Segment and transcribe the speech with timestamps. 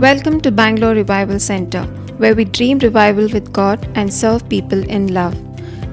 [0.00, 1.84] Welcome to Bangalore Revival Center,
[2.18, 5.34] where we dream revival with God and serve people in love.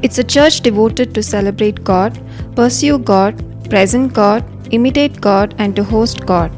[0.03, 2.19] It's a church devoted to celebrate God,
[2.53, 3.39] pursue God,
[3.69, 4.43] present God,
[4.73, 6.51] imitate God, and to host God.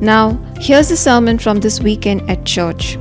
[0.00, 2.94] Now, here's a sermon from this weekend at church.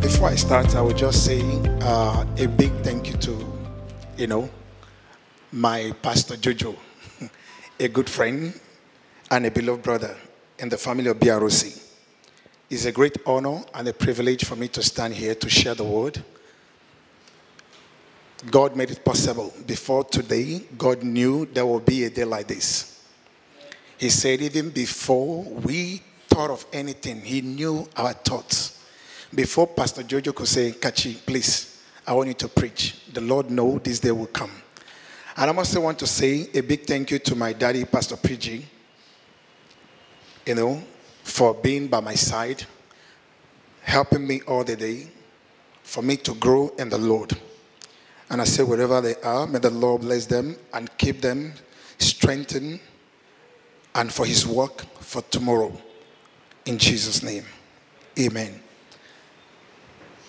[0.00, 1.42] Before I start, I would just say
[1.82, 3.36] uh, a big thank you to,
[4.16, 4.48] you know,
[5.52, 6.76] my pastor Jojo,
[7.80, 8.58] a good friend
[9.30, 10.16] and a beloved brother
[10.58, 11.78] in the family of BROC.
[12.70, 15.84] It's a great honor and a privilege for me to stand here to share the
[15.84, 16.22] word.
[18.50, 19.52] God made it possible.
[19.66, 23.02] Before today, God knew there will be a day like this.
[23.96, 28.84] He said, even before we thought of anything, He knew our thoughts.
[29.34, 33.02] Before Pastor Jojo could say, Kachi, please, I want you to preach.
[33.12, 34.52] The Lord know this day will come.
[35.38, 38.66] And I also want to say a big thank you to my daddy, Pastor PG,
[40.44, 40.82] you know,
[41.22, 42.64] for being by my side,
[43.82, 45.06] helping me all the day,
[45.84, 47.38] for me to grow in the Lord.
[48.28, 51.52] And I say, wherever they are, may the Lord bless them and keep them
[51.98, 52.80] strengthened
[53.94, 55.72] and for his work for tomorrow.
[56.66, 57.44] In Jesus' name.
[58.18, 58.60] Amen.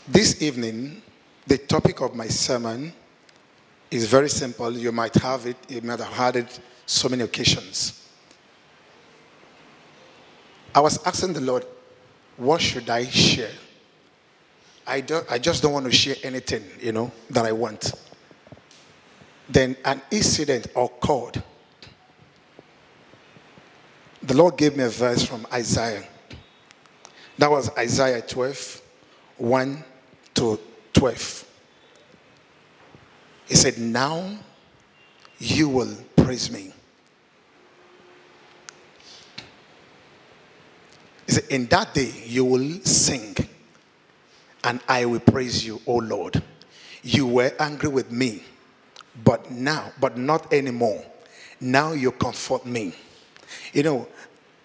[0.08, 1.02] This evening,
[1.48, 2.94] the topic of my sermon
[3.92, 4.72] is very simple.
[4.78, 8.08] You might have it, you might have had it so many occasions.
[10.74, 11.66] I was asking the Lord,
[12.38, 13.52] what should I share?
[14.86, 17.94] I, don't, I just don't want to share anything, you know, that I want.
[19.48, 21.44] Then an incident occurred.
[24.22, 26.04] The Lord gave me a verse from Isaiah.
[27.38, 28.82] That was Isaiah 12,
[29.38, 29.84] 1
[30.36, 30.60] to
[30.94, 31.49] 12.
[33.50, 34.38] He said, Now
[35.40, 36.72] you will praise me.
[41.26, 43.36] He said, In that day you will sing,
[44.64, 46.42] and I will praise you, O Lord.
[47.02, 48.44] You were angry with me,
[49.24, 51.04] but now, but not anymore.
[51.60, 52.94] Now you comfort me.
[53.74, 54.08] You know,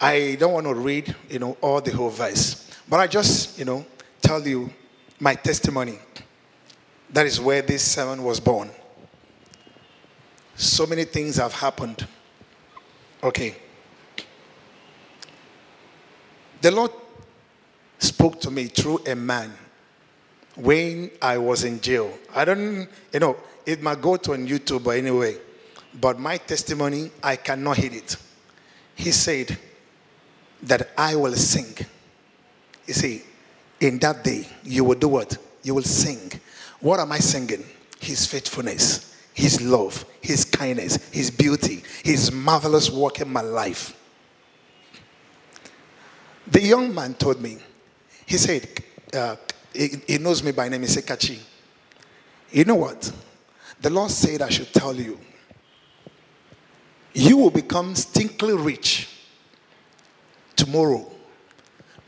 [0.00, 3.64] I don't want to read, you know, all the whole verse, but I just, you
[3.64, 3.86] know,
[4.20, 4.70] tell you
[5.20, 5.98] my testimony.
[7.10, 8.70] That is where this sermon was born.
[10.56, 12.06] So many things have happened.
[13.22, 13.56] Okay.
[16.60, 16.92] The Lord
[17.98, 19.52] spoke to me through a man
[20.56, 22.16] when I was in jail.
[22.34, 25.36] I don't, you know, it might go to on YouTube or anyway,
[26.00, 28.16] but my testimony, I cannot hit it.
[28.94, 29.58] He said
[30.62, 31.74] that I will sing.
[32.86, 33.22] You see,
[33.80, 35.36] in that day, you will do what?
[35.62, 36.40] You will sing.
[36.80, 37.64] What am I singing?
[37.98, 44.00] His faithfulness, His love, His kindness, His beauty, His marvelous work in my life.
[46.46, 47.58] The young man told me,
[48.26, 48.66] he said,
[49.12, 49.36] uh,
[49.72, 51.38] he, he knows me by name, he said, Kachi,
[52.50, 53.12] you know what?
[53.80, 55.18] The Lord said I should tell you,
[57.12, 59.08] you will become stinkly rich
[60.56, 61.10] tomorrow.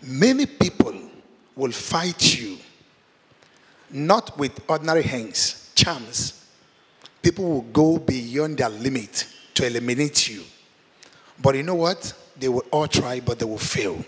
[0.02, 0.94] Many people
[1.54, 2.58] will fight you,
[3.90, 6.45] not with ordinary hands, charms.
[7.26, 10.44] People will go beyond their limit to eliminate you.
[11.42, 12.14] But you know what?
[12.38, 13.98] They will all try, but they will fail.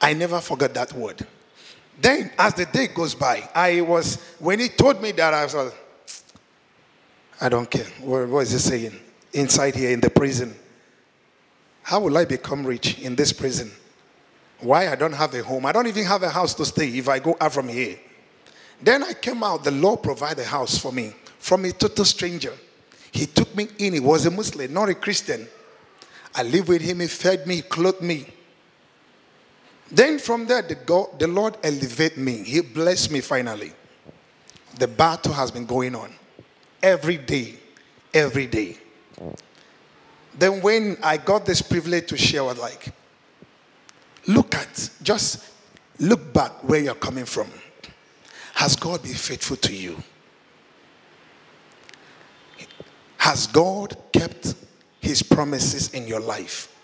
[0.00, 1.26] I never forgot that word.
[2.00, 5.54] Then, as the day goes by, I was, when he told me that, I was
[5.54, 5.74] like,
[7.42, 7.84] I don't care.
[8.00, 8.98] What, what is he saying?
[9.34, 10.54] Inside here in the prison.
[11.82, 13.70] How will I become rich in this prison?
[14.60, 15.66] Why I don't have a home?
[15.66, 17.98] I don't even have a house to stay if I go out from here.
[18.80, 22.52] Then I came out, the Lord provided a house for me from a total stranger.
[23.12, 25.46] He took me in, he was a Muslim, not a Christian.
[26.34, 28.26] I lived with him, he fed me, he clothed me.
[29.90, 32.42] Then from there, the, God, the Lord elevated me.
[32.42, 33.72] He blessed me finally.
[34.78, 36.12] The battle has been going on
[36.82, 37.54] every day,
[38.12, 38.76] every day.
[40.38, 42.92] Then when I got this privilege to share, I was like,
[44.26, 45.50] look at, just
[45.98, 47.48] look back where you're coming from.
[48.56, 50.02] Has God been faithful to you?
[53.18, 54.54] Has God kept
[54.98, 56.74] his promises in your life?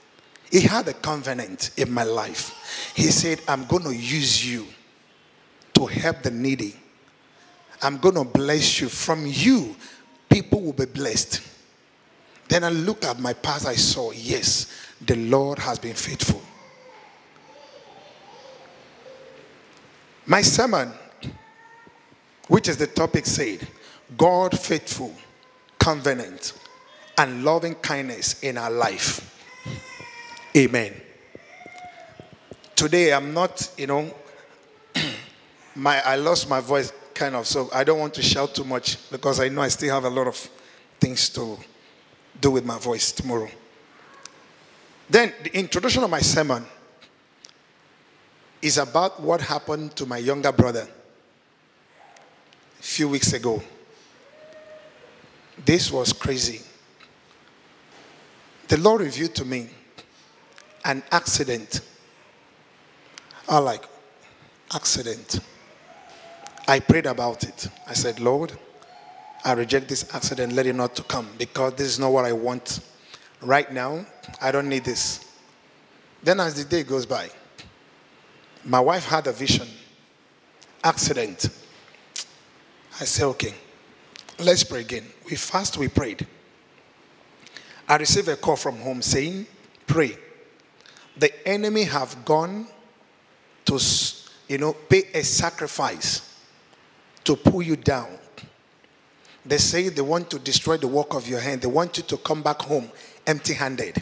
[0.51, 2.93] He had a covenant in my life.
[2.95, 4.67] He said, I'm going to use you
[5.73, 6.77] to help the needy.
[7.81, 8.91] I'm going to bless you.
[8.91, 9.75] From you,
[10.29, 11.41] people will be blessed.
[12.49, 14.67] Then I looked at my past, I saw, yes,
[15.01, 16.43] the Lord has been faithful.
[20.27, 20.93] My sermon,
[22.53, 23.67] which is the topic, said,
[24.19, 25.11] God faithful,
[25.79, 26.53] covenant
[27.17, 29.35] and loving kindness in our life.
[30.55, 30.93] Amen.
[32.77, 34.15] Today I'm not, you know,
[35.77, 39.11] my I lost my voice kind of, so I don't want to shout too much
[39.11, 40.37] because I know I still have a lot of
[41.01, 41.57] things to
[42.39, 43.49] do with my voice tomorrow.
[45.09, 46.67] Then the introduction of my sermon
[48.61, 50.87] is about what happened to my younger brother
[52.83, 53.63] a few weeks ago.
[55.65, 56.61] This was crazy.
[58.67, 59.69] The Lord revealed to me
[60.85, 61.81] an accident.
[63.49, 63.85] I like
[64.75, 65.39] accident.
[66.67, 67.69] I prayed about it.
[67.87, 68.53] I said, Lord,
[69.45, 70.53] I reject this accident.
[70.53, 72.81] Let it not to come because this is not what I want
[73.41, 74.05] right now.
[74.41, 75.25] I don't need this.
[76.25, 77.31] Then, as the day goes by,
[78.65, 79.69] my wife had a vision.
[80.83, 81.49] Accident.
[83.03, 83.53] I said, okay,
[84.39, 85.05] let's pray again.
[85.29, 86.25] We fast, we prayed.
[87.89, 89.45] I received a call from home saying,
[89.89, 90.17] pray.
[91.17, 92.69] The enemy have gone
[93.65, 93.81] to,
[94.47, 96.39] you know, pay a sacrifice
[97.25, 98.07] to pull you down.
[99.45, 101.63] They say they want to destroy the work of your hand.
[101.63, 102.89] They want you to come back home
[103.27, 104.01] empty handed.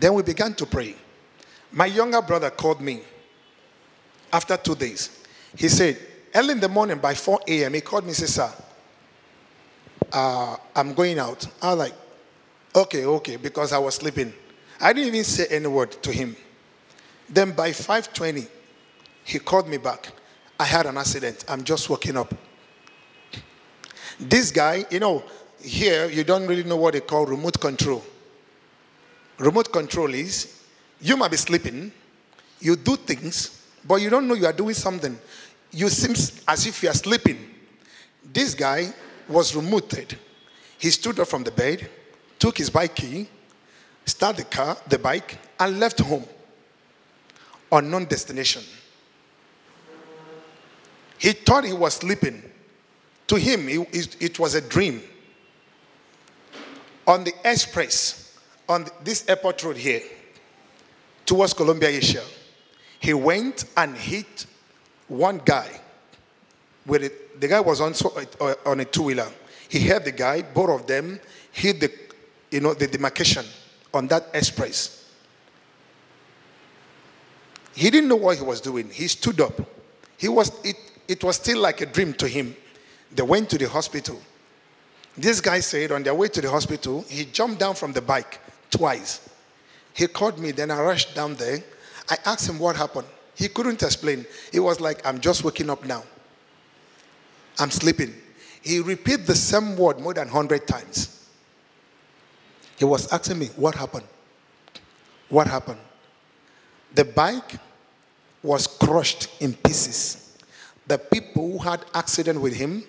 [0.00, 0.94] Then we began to pray.
[1.72, 3.02] My younger brother called me
[4.32, 5.22] after two days.
[5.54, 5.98] He said,
[6.36, 8.52] early in the morning by 4 a.m., he called me and said, Sir,
[10.12, 11.46] uh, I'm going out.
[11.60, 11.94] I was like,
[12.76, 14.34] Okay, okay, because I was sleeping.
[14.78, 16.36] I didn't even say any word to him.
[17.26, 18.46] Then by 5:20,
[19.24, 20.12] he called me back.
[20.60, 21.46] I had an accident.
[21.48, 22.34] I'm just waking up.
[24.20, 25.24] This guy, you know,
[25.58, 28.04] here you don't really know what they call remote control.
[29.38, 30.62] Remote control is
[31.00, 31.90] you might be sleeping,
[32.60, 35.18] you do things, but you don't know you are doing something.
[35.70, 36.12] You seem
[36.48, 37.54] as if you are sleeping.
[38.32, 38.92] This guy
[39.28, 40.16] was removed.
[40.78, 41.88] He stood up from the bed,
[42.38, 43.28] took his bike key,
[44.04, 46.24] started the car, the bike, and left home.
[47.72, 48.62] Unknown destination.
[51.18, 52.42] He thought he was sleeping.
[53.28, 55.02] To him, it, was a dream.
[57.06, 58.38] On the express,
[58.68, 60.02] on this airport road here,
[61.24, 62.22] towards Columbia, Asia,
[63.00, 64.46] he went and hit
[65.08, 65.68] one guy.
[66.84, 67.94] With it, the guy was on,
[68.64, 69.28] on a two wheeler.
[69.68, 71.18] He hit the guy, both of them
[71.52, 71.92] hit the,
[72.50, 73.44] you know, the demarcation
[73.92, 75.10] on that express.
[77.74, 78.88] He didn't know what he was doing.
[78.90, 79.60] He stood up.
[80.16, 80.76] He was, it,
[81.08, 82.56] it was still like a dream to him.
[83.12, 84.20] They went to the hospital.
[85.16, 88.40] This guy said on their way to the hospital, he jumped down from the bike
[88.70, 89.28] twice.
[89.94, 91.62] He called me, then I rushed down there.
[92.08, 93.06] I asked him what happened.
[93.36, 94.26] He couldn't explain.
[94.50, 96.02] He was like, I'm just waking up now.
[97.58, 98.14] I'm sleeping.
[98.62, 101.28] He repeated the same word more than 100 times.
[102.78, 104.06] He was asking me, What happened?
[105.28, 105.80] What happened?
[106.94, 107.56] The bike
[108.42, 110.38] was crushed in pieces.
[110.86, 112.84] The people who had accident with him,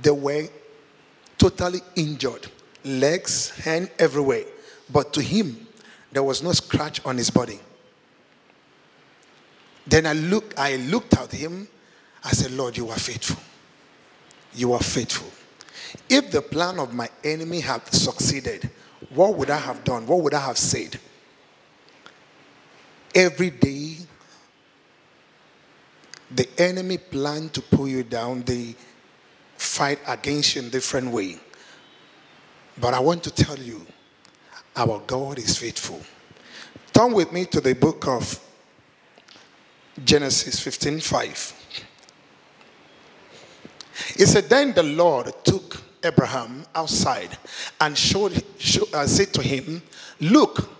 [0.00, 0.48] they were
[1.36, 2.46] totally injured.
[2.84, 4.44] Legs, hand, everywhere.
[4.90, 5.66] But to him,
[6.12, 7.60] there was no scratch on his body.
[9.88, 11.66] Then I looked, I looked at him.
[12.22, 13.40] I said, Lord, you are faithful.
[14.54, 15.30] You are faithful.
[16.08, 18.68] If the plan of my enemy had succeeded,
[19.14, 20.06] what would I have done?
[20.06, 20.98] What would I have said?
[23.14, 23.96] Every day,
[26.30, 28.42] the enemy plan to pull you down.
[28.42, 28.74] They
[29.56, 31.38] fight against you in different way.
[32.78, 33.86] But I want to tell you,
[34.76, 36.00] our God is faithful.
[36.92, 38.38] Turn with me to the book of
[40.04, 41.54] Genesis 15 5.
[44.16, 47.36] It said, Then the Lord took Abraham outside
[47.80, 48.42] and showed,
[48.92, 49.82] uh, said to him,
[50.20, 50.70] Look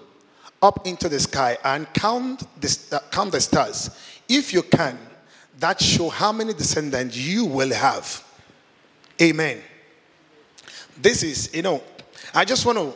[0.63, 3.91] up into the sky and count the, uh, count the stars.
[4.29, 4.99] If you can,
[5.59, 8.25] that show how many descendants you will have.
[9.21, 9.61] Amen.
[11.01, 11.83] This is, you know,
[12.35, 12.93] I just want to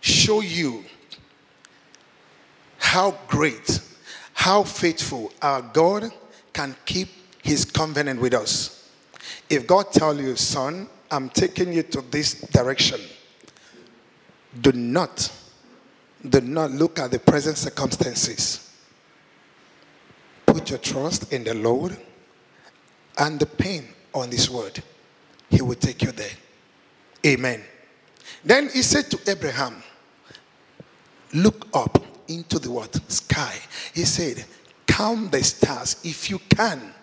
[0.00, 0.84] show you
[2.78, 3.80] how great,
[4.40, 6.10] how faithful our God
[6.54, 7.08] can keep
[7.42, 8.90] his covenant with us.
[9.50, 13.00] If God tell you, son, I'm taking you to this direction,
[14.62, 15.30] do not,
[16.26, 18.74] do not look at the present circumstances.
[20.46, 21.98] Put your trust in the Lord
[23.18, 24.82] and the pain on this word.
[25.50, 26.32] He will take you there.
[27.26, 27.62] Amen.
[28.42, 29.82] Then he said to Abraham,
[31.34, 32.94] Look up into the what?
[33.10, 33.54] Sky.
[33.92, 34.44] He said,
[34.86, 36.94] Count the stars if you can.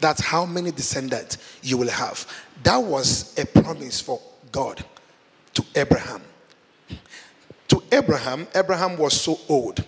[0.00, 2.26] That's how many descendants you will have.
[2.62, 4.20] That was a promise for
[4.50, 4.82] God
[5.54, 6.22] to Abraham.
[7.68, 9.84] To Abraham, Abraham was so old.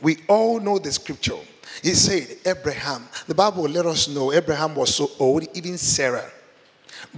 [0.00, 1.38] We all know the scripture.
[1.82, 6.30] He said, Abraham, the Bible let us know Abraham was so old, even Sarah.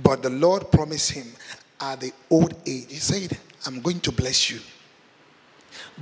[0.02, 1.26] But the Lord promised him
[1.80, 4.61] at the old age, He said, I'm going to bless you.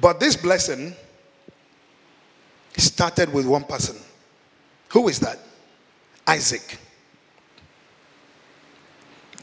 [0.01, 0.95] But this blessing
[2.77, 3.97] started with one person.
[4.89, 5.39] Who is that?
[6.27, 6.79] Isaac.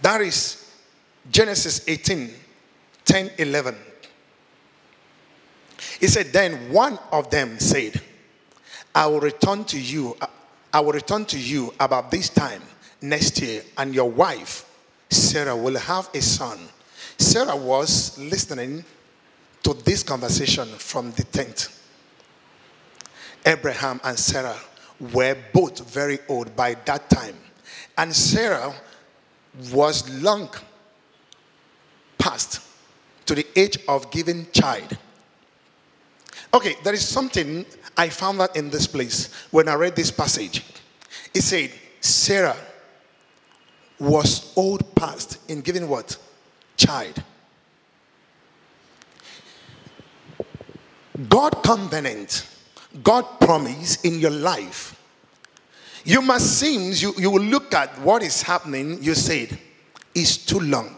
[0.02, 0.74] That is
[1.30, 2.34] Genesis 18
[3.06, 3.76] 10 11.
[6.00, 8.02] He said, Then one of them said,
[8.94, 10.16] I will return to you.
[10.72, 12.62] I will return to you about this time
[13.02, 14.66] next year, and your wife,
[15.10, 16.60] Sarah, will have a son.
[17.18, 18.86] Sarah was listening
[19.64, 21.70] to this conversation from the tent.
[23.46, 24.58] Abraham and Sarah
[25.14, 27.36] were both very old by that time.
[27.98, 28.74] And Sarah
[29.72, 30.50] was long
[32.18, 32.62] past
[33.26, 34.98] to the age of giving child.
[36.54, 40.66] Okay, there is something I found that in this place when I read this passage.
[41.34, 42.58] It said, Sarah
[44.00, 46.18] was old past in giving what?
[46.78, 47.24] Child.
[51.28, 52.48] God covenant,
[53.04, 54.96] God promise in your life.
[56.06, 59.58] You must seem, you, you will look at what is happening, you said,
[60.16, 60.98] it's too long.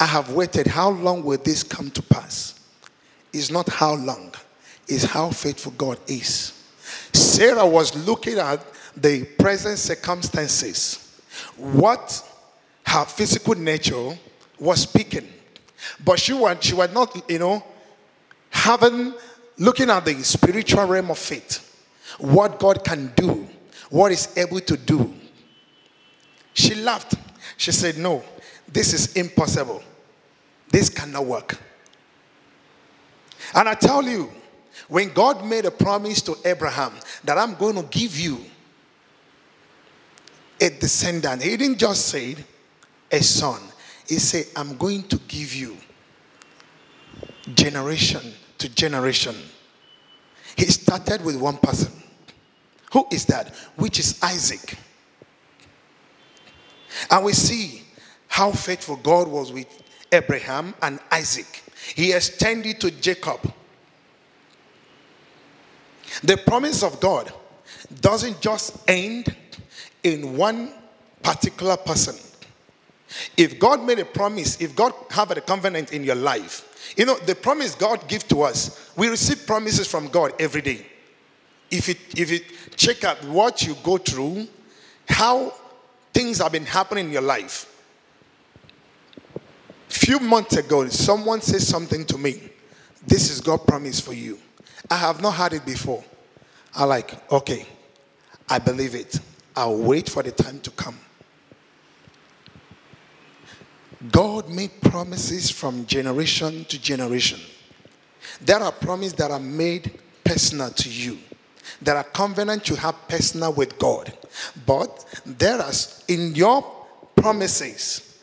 [0.00, 0.66] I have waited.
[0.66, 2.60] How long will this come to pass?
[3.32, 4.32] It's not how long,
[4.88, 6.52] it's how faithful God is.
[7.12, 8.64] Sarah was looking at
[8.96, 11.20] the present circumstances,
[11.56, 12.22] what
[12.86, 14.18] her physical nature
[14.58, 15.28] was speaking.
[16.04, 17.64] But she was, she was not, you know,
[18.54, 19.12] having,
[19.58, 21.60] looking at the spiritual realm of faith,
[22.18, 23.46] what God can do,
[23.90, 25.12] what is able to do.
[26.54, 27.14] She laughed.
[27.56, 28.24] She said, No,
[28.66, 29.82] this is impossible.
[30.70, 31.58] This cannot work.
[33.54, 34.30] And I tell you,
[34.88, 36.92] when God made a promise to Abraham
[37.24, 38.40] that I'm going to give you
[40.60, 42.36] a descendant, he didn't just say
[43.10, 43.60] a son,
[44.08, 45.76] he said, I'm going to give you
[47.54, 48.32] generation
[48.64, 49.36] to generation.
[50.56, 51.92] He started with one person.
[52.94, 53.54] Who is that?
[53.76, 54.78] Which is Isaac.
[57.10, 57.82] And we see
[58.26, 59.66] how faithful God was with
[60.10, 61.62] Abraham and Isaac.
[61.94, 63.52] He extended to Jacob.
[66.22, 67.30] The promise of God
[68.00, 69.36] doesn't just end
[70.02, 70.72] in one
[71.22, 72.14] particular person.
[73.36, 77.16] If God made a promise, if God have a covenant in your life, you know,
[77.18, 80.86] the promise God give to us, we receive promises from God every day.
[81.70, 82.40] If you, if you
[82.76, 84.46] check out what you go through,
[85.08, 85.52] how
[86.12, 87.70] things have been happening in your life.
[89.88, 92.40] Few months ago, someone said something to me.
[93.06, 94.38] This is God promise for you.
[94.90, 96.04] I have not heard it before.
[96.74, 97.66] I like, okay,
[98.48, 99.18] I believe it.
[99.56, 100.98] I'll wait for the time to come.
[104.10, 107.40] God made promises from generation to generation.
[108.40, 111.18] There are promises that are made personal to you.
[111.80, 114.12] There are covenants you have personal with God.
[114.66, 115.72] But there are
[116.08, 116.62] in your
[117.16, 118.20] promises,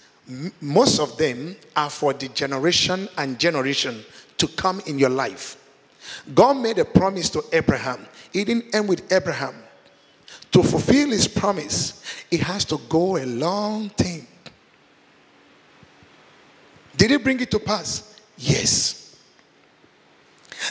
[0.60, 4.04] most of them are for the generation and generation
[4.38, 5.58] to come in your life.
[6.34, 8.06] God made a promise to Abraham.
[8.34, 9.56] It didn't end with Abraham.
[10.52, 14.28] To fulfill his promise, it has to go a long time.
[16.95, 18.19] Did he bring it to pass?
[18.38, 19.17] Yes.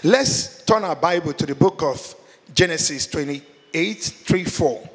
[0.05, 2.15] Let's turn our Bible to the book of
[2.55, 4.91] Genesis 28 3 4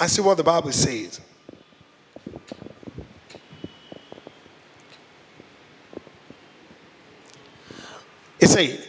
[0.00, 1.20] and see what the Bible says.
[8.40, 8.86] It says,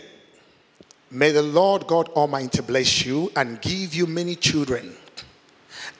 [1.11, 4.95] May the Lord God Almighty bless you and give you many children,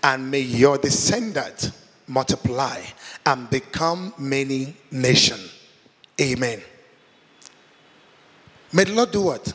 [0.03, 1.71] and may your descendants
[2.09, 2.81] multiply
[3.25, 5.39] and become many nation.
[6.19, 6.61] Amen.
[8.73, 9.53] May the Lord do what?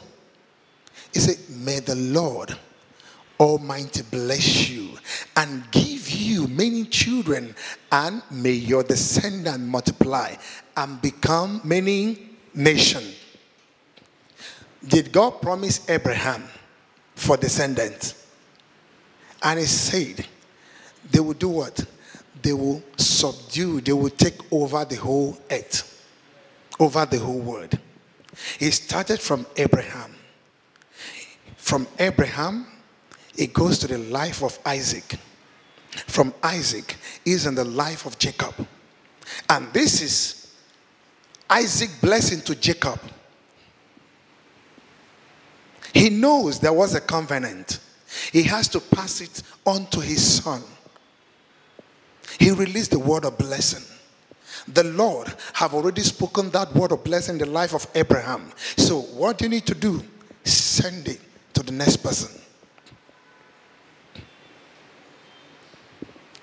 [1.12, 2.56] He said, May the Lord
[3.38, 4.96] Almighty bless you
[5.36, 7.54] and give you many children,
[7.92, 10.34] and may your descendant multiply
[10.76, 13.04] and become many nation.
[14.86, 16.44] Did God promise Abraham
[17.14, 18.26] for descendants?
[19.42, 20.26] And he said,
[21.10, 21.84] they will do what?
[22.44, 26.06] They will subdue, they will take over the whole earth,
[26.78, 27.78] over the whole world.
[28.60, 30.14] It started from Abraham.
[31.56, 32.66] From Abraham,
[33.34, 35.16] it goes to the life of Isaac.
[36.06, 38.54] From Isaac is in the life of Jacob.
[39.48, 40.54] And this is
[41.48, 43.00] Isaac blessing to Jacob.
[45.94, 47.78] He knows there was a covenant.
[48.32, 50.62] He has to pass it on to his son.
[52.44, 53.82] He released the word of blessing.
[54.68, 58.52] The Lord have already spoken that word of blessing in the life of Abraham.
[58.76, 60.02] So what you need to do?
[60.44, 61.22] Send it
[61.54, 62.38] to the next person.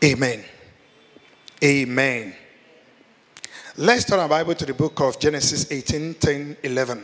[0.03, 0.43] Amen.
[1.63, 2.33] Amen.
[3.77, 7.03] Let's turn our Bible to the book of Genesis 18 10 11.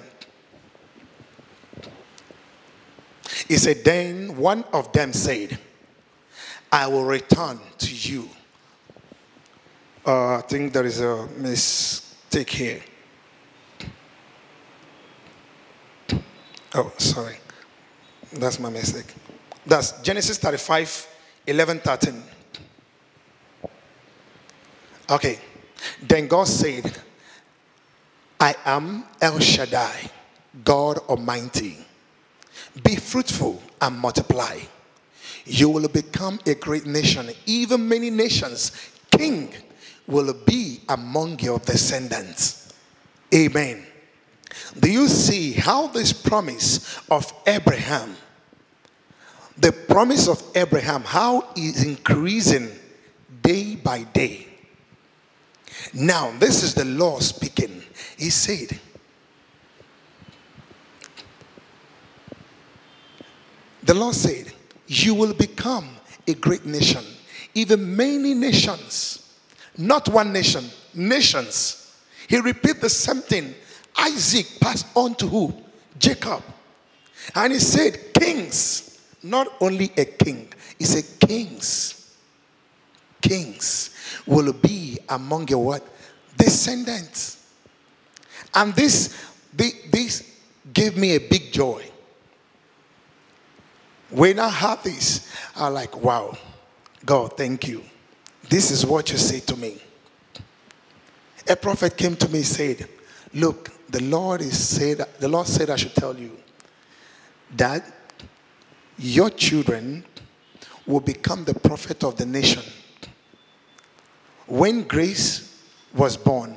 [3.47, 5.59] He said, Then one of them said,
[6.71, 8.27] I will return to you.
[10.07, 12.79] Uh, I think there is a mistake here.
[16.73, 17.35] Oh, sorry.
[18.31, 19.13] That's my mistake.
[19.65, 21.07] That's Genesis 35
[21.45, 22.23] 11 13.
[25.09, 25.39] Okay.
[26.01, 26.97] Then God said,
[28.39, 30.09] I am El Shaddai,
[30.63, 31.79] God Almighty.
[32.81, 34.57] Be fruitful and multiply.
[35.45, 37.29] You will become a great nation.
[37.45, 38.71] Even many nations,
[39.11, 39.53] king
[40.07, 42.73] will be among your descendants.
[43.33, 43.85] Amen.
[44.79, 48.15] Do you see how this promise of Abraham,
[49.57, 52.69] the promise of Abraham, how is increasing
[53.41, 54.47] day by day?
[55.93, 57.81] Now, this is the law speaking.
[58.17, 58.79] He said,
[63.83, 64.51] The Lord said,
[64.87, 65.87] You will become
[66.27, 67.03] a great nation.
[67.53, 69.26] Even many nations,
[69.77, 71.95] not one nation, nations.
[72.27, 73.53] He repeat the same thing.
[73.97, 75.53] Isaac passed on to who?
[75.97, 76.43] Jacob.
[77.35, 82.15] And he said, Kings, not only a king, he said, Kings,
[83.21, 85.87] kings will be among your what?
[86.37, 87.51] Descendants.
[88.53, 89.15] And this,
[89.53, 90.37] this
[90.73, 91.83] gave me a big joy
[94.09, 96.37] when I had this, I like, wow,
[97.05, 97.83] God, thank you.
[98.49, 99.77] This is what you say to me.
[101.49, 102.87] A prophet came to me and said,
[103.33, 106.31] Look, the Lord is said the Lord said I should tell you
[107.55, 107.83] that
[108.97, 110.03] your children
[110.85, 112.63] will become the prophet of the nation.
[114.47, 115.61] When Grace
[115.93, 116.55] was born,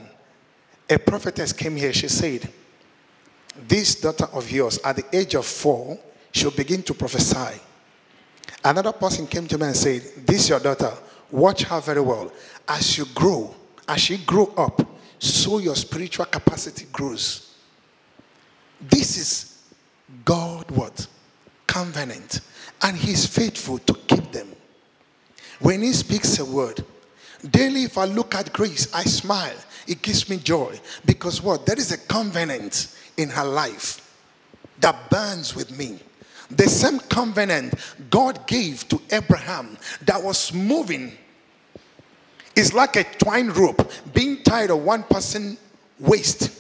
[0.89, 1.93] a prophetess came here.
[1.93, 2.49] She said,
[3.69, 5.99] This daughter of yours, at the age of four,
[6.33, 7.61] she'll begin to prophesy.
[8.65, 10.93] Another person came to me and said, This is your daughter.
[11.31, 12.33] Watch her very well.
[12.67, 13.55] As you grow,
[13.89, 14.81] as she grow up,
[15.19, 17.55] so your spiritual capacity grows.
[18.81, 19.63] This is
[20.25, 21.07] God what?
[21.67, 22.41] Covenant.
[22.83, 24.49] And He's faithful to keep them.
[25.61, 26.83] When He speaks a word,
[27.51, 29.57] daily if I look at grace, I smile.
[29.87, 30.81] It gives me joy.
[31.05, 31.67] Because what?
[31.67, 34.07] There is a covenant in her life
[34.81, 35.99] that burns with me.
[36.51, 37.75] The same covenant
[38.09, 41.13] God gave to Abraham that was moving
[42.61, 45.59] is like a twine rope being tied on one person's
[45.99, 46.51] waist,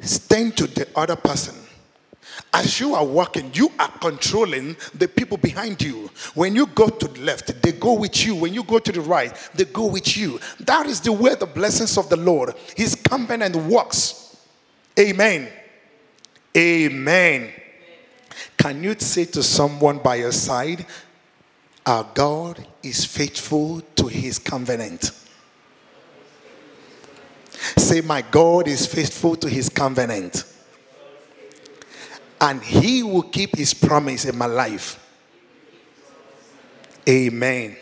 [0.00, 1.54] staying to the other person.
[2.54, 6.10] As you are walking, you are controlling the people behind you.
[6.34, 8.34] When you go to the left, they go with you.
[8.34, 10.38] When you go to the right, they go with you.
[10.60, 14.36] That is the way the blessings of the Lord, His covenant works.
[14.98, 15.48] Amen.
[16.56, 17.52] Amen.
[18.58, 20.86] Can you say to someone by your side,
[21.84, 25.10] Our God is faithful to his covenant?
[27.76, 30.44] Say, My God is faithful to his covenant.
[32.40, 34.98] And he will keep his promise in my life.
[37.08, 37.76] Amen.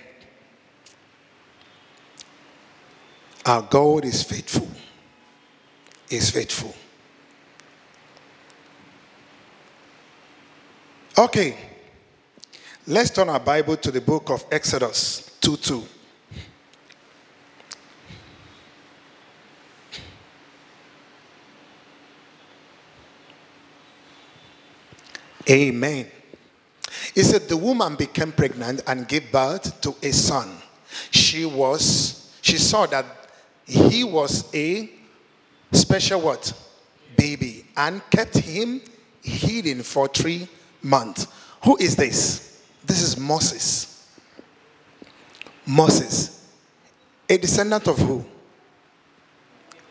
[3.44, 4.68] Our God is faithful.
[6.08, 6.74] Is faithful.
[11.16, 11.69] Okay.
[12.86, 15.84] Let's turn our Bible to the book of Exodus 2 2.
[25.50, 26.06] Amen.
[27.14, 30.56] He said the woman became pregnant and gave birth to a son.
[31.10, 33.04] She was, she saw that
[33.66, 34.90] he was a
[35.72, 36.52] special what?
[37.16, 38.80] Baby and kept him
[39.22, 40.48] hidden for three
[40.82, 41.26] months.
[41.64, 42.49] Who is this?
[42.90, 44.04] This is Moses.
[45.64, 46.48] Moses.
[47.28, 48.24] A descendant of who?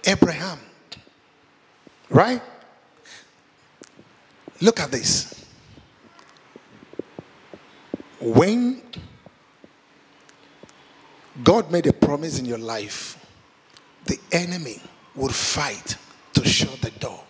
[0.06, 0.60] Abraham.
[2.10, 2.42] Right?
[4.60, 5.46] Look at this.
[8.20, 8.82] When
[11.42, 13.26] God made a promise in your life,
[14.08, 14.82] the enemy
[15.16, 15.96] would fight
[16.34, 17.24] to shut the door.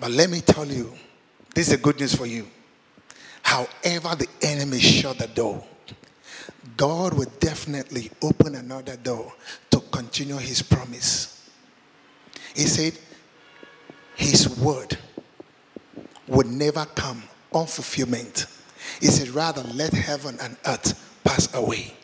[0.00, 0.92] But let me tell you,
[1.54, 2.48] this is a good news for you.
[3.54, 5.64] However, the enemy shut the door,
[6.76, 9.32] God will definitely open another door
[9.70, 11.48] to continue his promise.
[12.56, 12.98] He said,
[14.16, 14.98] His word
[16.26, 18.46] would never come on fulfillment.
[18.98, 21.94] He said, Rather, let heaven and earth pass away.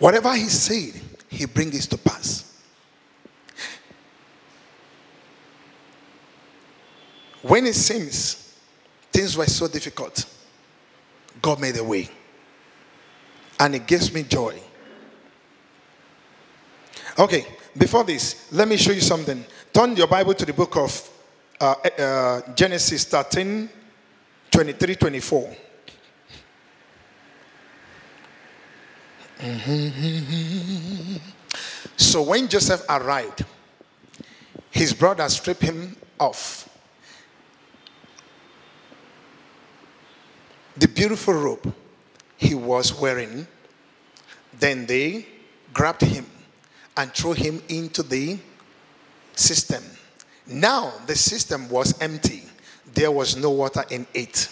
[0.00, 2.60] Whatever He said, He brings it to pass.
[7.42, 8.49] When it seems
[9.20, 10.24] things were so difficult,
[11.42, 12.08] God made a way.
[13.58, 14.58] And it gives me joy.
[17.18, 17.44] Okay,
[17.76, 19.44] before this, let me show you something.
[19.74, 21.10] Turn your Bible to the book of
[21.60, 23.68] uh, uh, Genesis 13
[24.50, 25.56] 23 24.
[31.96, 33.44] So when Joseph arrived,
[34.70, 36.69] his brother stripped him off.
[40.76, 41.74] The beautiful robe
[42.36, 43.46] he was wearing,
[44.58, 45.26] then they
[45.72, 46.26] grabbed him
[46.96, 48.38] and threw him into the
[49.34, 49.84] cistern.
[50.46, 52.44] Now the cistern was empty,
[52.94, 54.48] there was no water in it.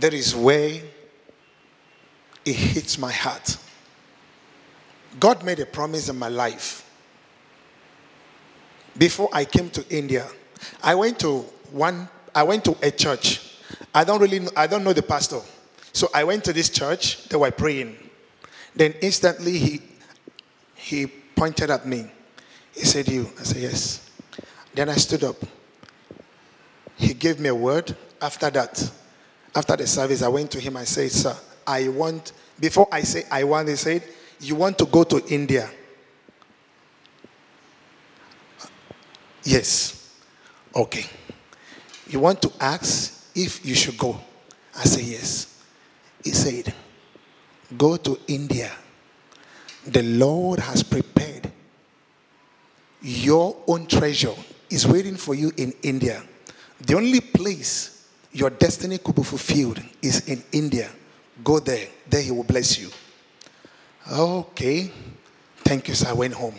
[0.00, 0.82] That is where
[2.44, 3.56] it hits my heart.
[5.18, 6.82] God made a promise in my life.
[8.98, 10.26] Before I came to India,
[10.82, 13.40] I went to one I went to a church.
[13.94, 15.40] I don't really know, I don't know the pastor.
[15.94, 17.96] So I went to this church, they were praying.
[18.74, 19.80] Then instantly he
[20.74, 22.10] he pointed at me.
[22.74, 23.30] He said, You.
[23.40, 24.10] I said, Yes.
[24.74, 25.36] Then I stood up.
[26.96, 27.96] He gave me a word.
[28.20, 28.90] After that,
[29.54, 30.76] after the service, I went to him.
[30.76, 31.34] I said, Sir,
[31.66, 34.02] I want, before I say I want, he said,
[34.40, 35.70] You want to go to India?
[39.42, 40.14] Yes.
[40.74, 41.06] Okay.
[42.08, 44.18] You want to ask if you should go?
[44.76, 45.62] I said, Yes.
[46.22, 46.72] He said,
[47.76, 48.70] Go to India.
[49.86, 51.52] The Lord has prepared
[53.06, 54.34] your own treasure
[54.68, 56.22] is waiting for you in India.
[56.80, 60.90] The only place your destiny could be fulfilled is in India.
[61.44, 62.90] Go there, there He will bless you.
[64.10, 64.90] Okay,
[65.58, 66.08] thank you, sir.
[66.08, 66.54] I went home.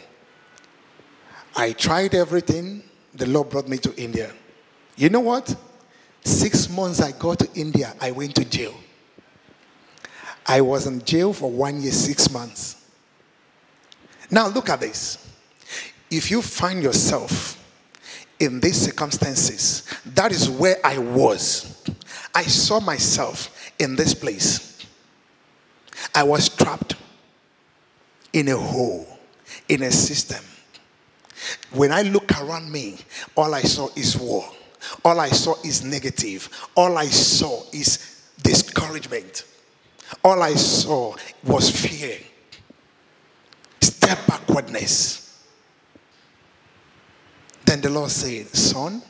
[1.55, 2.83] I tried everything.
[3.13, 4.31] The Lord brought me to India.
[4.97, 5.55] You know what?
[6.25, 8.73] Six months I got to India, I went to jail.
[10.45, 12.83] I was in jail for one year, six months.
[14.31, 15.35] Now, look at this.
[16.09, 17.63] If you find yourself
[18.39, 21.83] in these circumstances, that is where I was.
[22.33, 24.85] I saw myself in this place.
[26.15, 26.95] I was trapped
[28.33, 29.07] in a hole,
[29.69, 30.43] in a system.
[31.71, 32.97] When I look around me,
[33.35, 34.49] all I saw is war.
[35.03, 36.49] All I saw is negative.
[36.75, 39.45] All I saw is discouragement.
[40.23, 42.17] All I saw was fear,
[43.81, 45.43] step backwardness.
[47.65, 49.01] Then the Lord said, Son,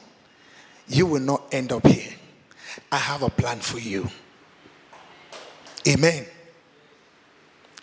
[0.88, 2.14] you will not end up here.
[2.92, 4.10] I have a plan for you.
[5.88, 6.26] Amen.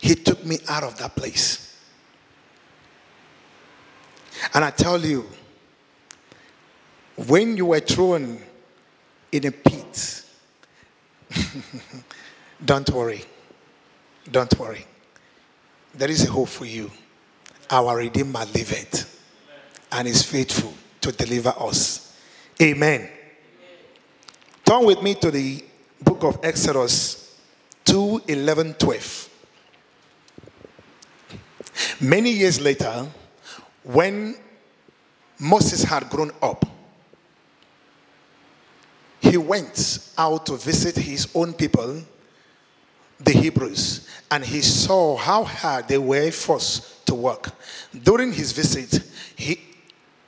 [0.01, 1.79] He took me out of that place.
[4.53, 5.27] And I tell you,
[7.17, 8.39] when you were thrown
[9.31, 10.25] in a pit,
[12.65, 13.25] don't worry.
[14.31, 14.87] Don't worry.
[15.95, 16.91] There is a hope for you.
[17.71, 19.11] Our Redeemer liveth
[19.93, 22.19] and is faithful to deliver us.
[22.61, 23.09] Amen.
[24.65, 25.65] Turn with me to the
[26.03, 27.39] book of Exodus
[27.85, 29.31] 2 11 12.
[32.01, 33.07] Many years later,
[33.83, 34.37] when
[35.39, 36.65] Moses had grown up,
[39.35, 42.01] he went out to visit his own people,
[43.19, 47.51] the Hebrews, and he saw how hard they were forced to work.
[48.05, 49.03] During his visit,
[49.35, 49.59] he,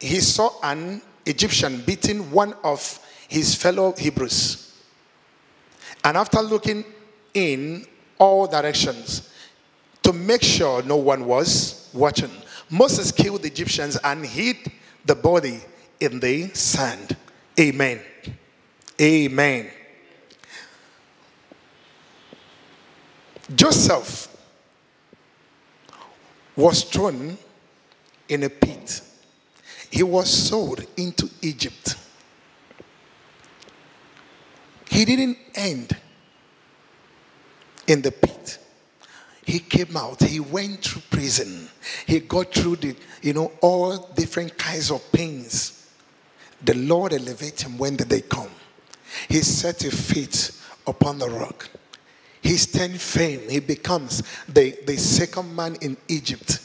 [0.01, 4.75] he saw an Egyptian beating one of his fellow Hebrews.
[6.03, 6.85] And after looking
[7.33, 7.87] in
[8.19, 9.33] all directions
[10.03, 12.31] to make sure no one was watching,
[12.69, 14.57] Moses killed the Egyptians and hid
[15.05, 15.61] the body
[16.01, 17.17] in the sand.
[17.61, 18.01] Amen.
[19.01, 19.71] Amen.
[23.55, 24.29] Joseph
[26.57, 27.37] was thrown
[28.29, 29.03] in a pit.
[29.91, 31.97] He was sold into Egypt.
[34.97, 35.95] he didn't end
[37.87, 38.59] in the pit.
[39.45, 41.69] He came out, he went through prison,
[42.07, 45.93] he got through the, you know, all different kinds of pains.
[46.65, 48.49] The Lord elevated him when did they come?
[49.29, 50.53] He set his feet
[50.87, 51.69] upon the rock.
[52.43, 53.49] He stands fame.
[53.49, 56.61] He becomes the, the second man in Egypt.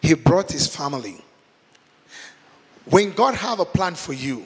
[0.00, 1.22] He brought his family.
[2.86, 4.44] When God have a plan for you,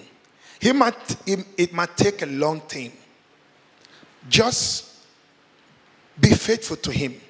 [0.61, 2.92] he might, it might take a long time.
[4.29, 5.05] Just
[6.20, 7.20] be faithful to him.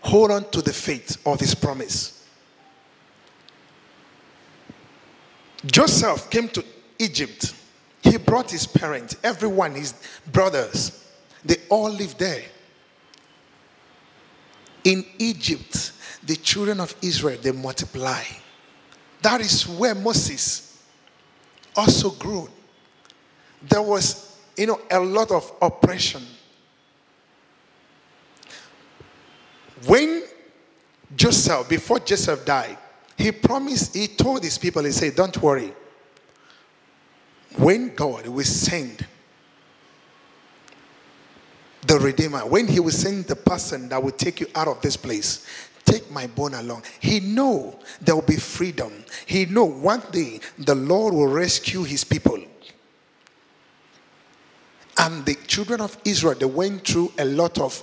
[0.00, 2.24] Hold on to the faith of his promise.
[5.64, 6.64] Joseph came to
[6.98, 7.54] Egypt.
[8.16, 9.92] He brought his parents, everyone, his
[10.32, 11.06] brothers.
[11.44, 12.44] They all lived there.
[14.84, 15.92] In Egypt,
[16.24, 18.22] the children of Israel they multiply.
[19.20, 20.82] That is where Moses
[21.76, 22.48] also grew.
[23.60, 26.22] There was, you know, a lot of oppression.
[29.84, 30.22] When
[31.14, 32.78] Joseph, before Joseph died,
[33.18, 35.74] he promised, he told his people, he said, Don't worry.
[37.56, 39.06] When God will send
[41.86, 44.96] the Redeemer, when he will send the person that will take you out of this
[44.96, 45.46] place,
[45.84, 46.82] take my bone along.
[47.00, 48.92] He know there will be freedom.
[49.24, 52.42] He know one day the Lord will rescue his people.
[54.98, 57.82] And the children of Israel, they went through a lot of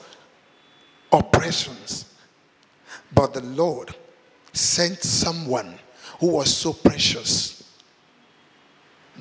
[1.12, 2.14] oppressions.
[3.14, 3.96] But the Lord
[4.52, 5.80] sent someone
[6.20, 7.63] who was so precious.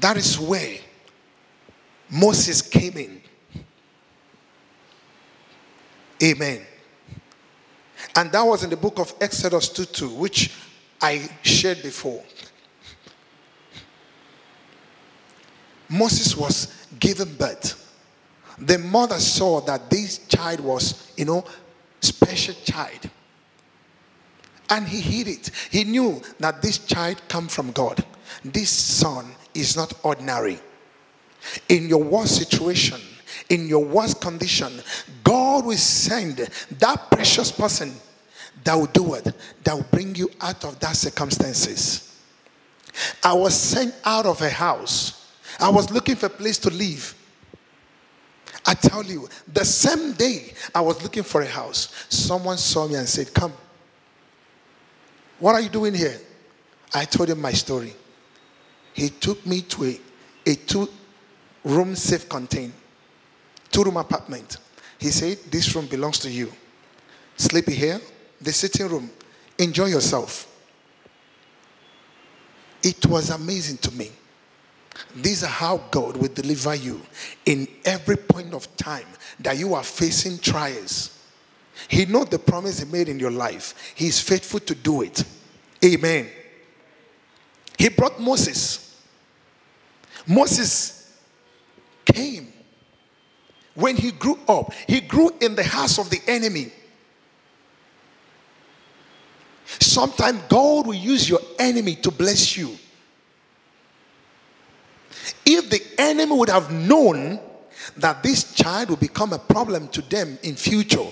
[0.02, 0.78] That is where
[2.10, 3.22] Moses came in.
[6.20, 6.62] Amen.
[8.16, 10.52] And that was in the book of Exodus 2 2, which
[11.00, 12.20] I shared before.
[15.88, 17.78] Moses was given birth.
[18.58, 21.44] The mother saw that this child was, you know,
[22.00, 23.08] special child.
[24.68, 25.50] And he hid it.
[25.70, 28.04] He knew that this child come from God.
[28.44, 30.58] This son is not ordinary.
[31.68, 33.00] In your worst situation,
[33.48, 34.72] in your worst condition,
[35.24, 36.36] God will send
[36.78, 37.92] that precious person
[38.64, 39.32] that will do it,
[39.64, 42.20] that will bring you out of that circumstances.
[43.22, 45.32] I was sent out of a house.
[45.58, 47.14] I was looking for a place to live.
[48.66, 52.94] I tell you, the same day I was looking for a house, someone saw me
[52.94, 53.52] and said, Come.
[55.40, 56.20] What are you doing here?
[56.94, 57.94] I told him my story.
[58.92, 60.00] He took me to a,
[60.46, 60.88] a two
[61.64, 62.72] room safe contained,
[63.70, 64.58] two room apartment.
[64.98, 66.52] He said, This room belongs to you.
[67.36, 68.00] Sleep here,
[68.40, 69.10] the sitting room.
[69.58, 70.48] Enjoy yourself.
[72.82, 74.10] It was amazing to me.
[75.16, 77.00] These are how God will deliver you
[77.46, 79.06] in every point of time
[79.40, 81.18] that you are facing trials.
[81.88, 83.92] He knows the promise He made in your life.
[83.94, 85.24] He is faithful to do it.
[85.84, 86.28] Amen.
[87.78, 89.00] He brought Moses.
[90.26, 91.18] Moses
[92.04, 92.52] came.
[93.74, 96.70] When he grew up, he grew in the house of the enemy.
[99.80, 102.76] Sometimes God will use your enemy to bless you.
[105.46, 107.40] If the enemy would have known
[107.96, 111.06] that this child would become a problem to them in future,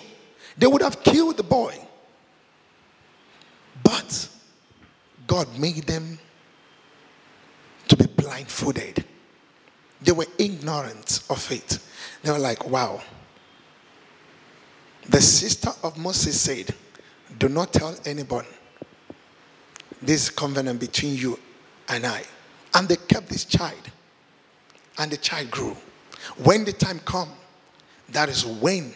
[0.59, 1.75] they would have killed the boy.
[3.83, 4.29] But
[5.27, 6.19] God made them
[8.31, 9.05] blindfolded.
[10.03, 11.81] They were ignorant of it.
[12.23, 13.03] They were like, wow.
[15.09, 16.73] The sister of Moses said,
[17.39, 18.47] Do not tell anyone
[20.01, 21.39] this covenant between you
[21.89, 22.23] and I.
[22.75, 23.91] And they kept this child.
[24.99, 25.77] And the child grew.
[26.45, 27.31] When the time come,
[28.11, 28.93] that is when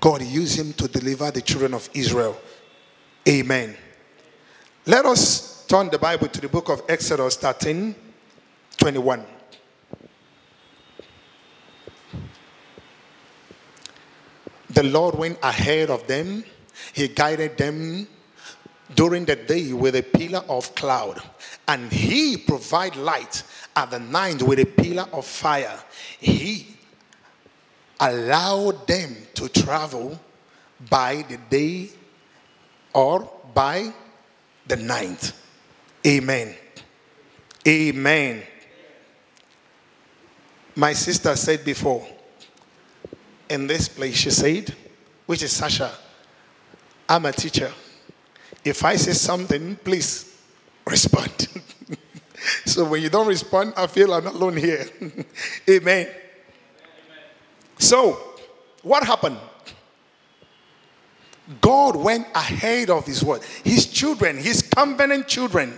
[0.00, 2.40] God used him to deliver the children of Israel.
[3.28, 3.76] Amen.
[4.86, 8.09] Let us turn the Bible to the book of Exodus 13
[8.80, 9.24] 21.
[14.70, 16.42] The Lord went ahead of them,
[16.94, 18.08] He guided them
[18.94, 21.22] during the day with a pillar of cloud,
[21.68, 23.42] and He provided light
[23.76, 25.78] at the night with a pillar of fire.
[26.18, 26.66] He
[28.00, 30.18] allowed them to travel
[30.88, 31.90] by the day
[32.94, 33.92] or by
[34.66, 35.32] the night.
[36.06, 36.54] Amen.
[37.68, 38.42] Amen.
[40.76, 42.06] My sister said before,
[43.48, 44.74] in this place, she said,
[45.26, 45.92] which is Sasha,
[47.08, 47.72] I'm a teacher.
[48.64, 50.40] If I say something, please
[50.86, 51.48] respond.
[52.64, 54.86] so when you don't respond, I feel I'm alone here.
[55.68, 56.08] Amen.
[57.78, 58.18] So,
[58.82, 59.38] what happened?
[61.60, 63.42] God went ahead of his word.
[63.64, 65.76] His children, his covenant children,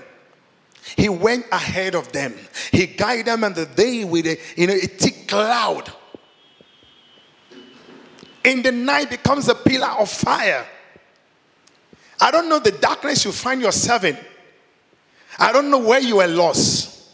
[0.96, 2.34] he went ahead of them.
[2.70, 5.92] He guided them in the day with a, you know, a thick cloud.
[8.44, 10.66] In the night becomes a pillar of fire.
[12.20, 14.16] I don't know the darkness you find yourself in.
[15.38, 17.10] I don't know where you are lost.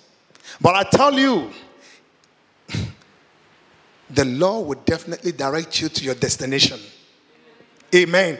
[0.61, 1.50] But I tell you,
[4.11, 6.81] the Lord will definitely direct you to your destination.
[7.94, 8.38] Amen.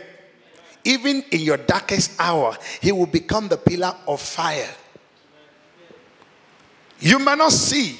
[0.85, 4.69] Even in your darkest hour, He will become the pillar of fire.
[7.01, 7.99] You may not see,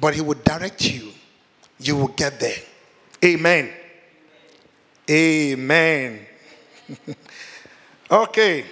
[0.00, 1.12] but He will direct you.
[1.78, 2.58] You will get there.
[3.24, 3.70] Amen.
[5.10, 6.26] Amen.
[8.10, 8.64] okay,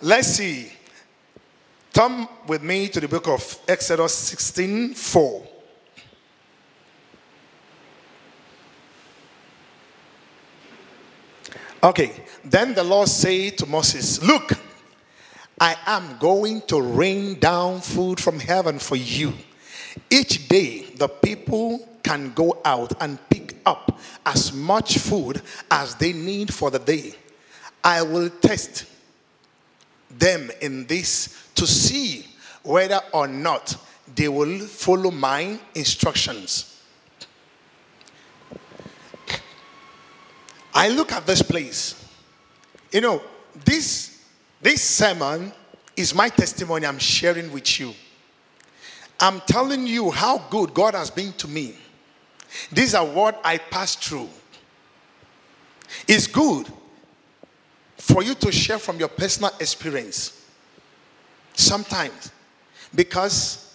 [0.00, 0.72] let's see.
[1.92, 5.46] Come with me to the book of Exodus 16 4.
[11.82, 12.12] Okay,
[12.44, 14.52] then the Lord said to Moses, Look,
[15.60, 19.32] I am going to rain down food from heaven for you.
[20.10, 26.12] Each day, the people can go out and pick up as much food as they
[26.12, 27.14] need for the day.
[27.82, 28.86] I will test
[30.10, 32.26] them in this to see
[32.62, 33.76] whether or not
[34.14, 36.82] they will follow my instructions.
[40.74, 42.06] I look at this place.
[42.92, 43.22] You know,
[43.64, 44.17] this,
[44.60, 45.52] this sermon
[45.96, 47.94] is my testimony I'm sharing with you.
[49.20, 51.74] I'm telling you how good God has been to me.
[52.72, 54.28] These are what I passed through.
[56.06, 56.68] It's good
[57.96, 60.46] for you to share from your personal experience
[61.54, 62.30] sometimes
[62.94, 63.74] because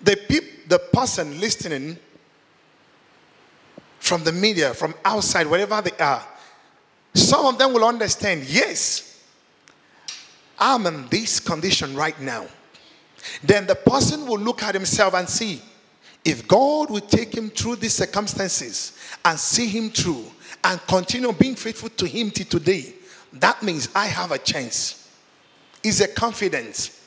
[0.00, 1.98] the, peop- the person listening
[3.98, 6.24] from the media, from outside, wherever they are,
[7.14, 9.15] some of them will understand yes,
[10.58, 12.46] I'm in this condition right now.
[13.42, 15.60] Then the person will look at himself and see
[16.24, 20.24] if God will take him through these circumstances and see him through
[20.64, 22.94] and continue being faithful to him till today,
[23.34, 25.08] that means I have a chance.
[25.84, 27.00] Is a confidence.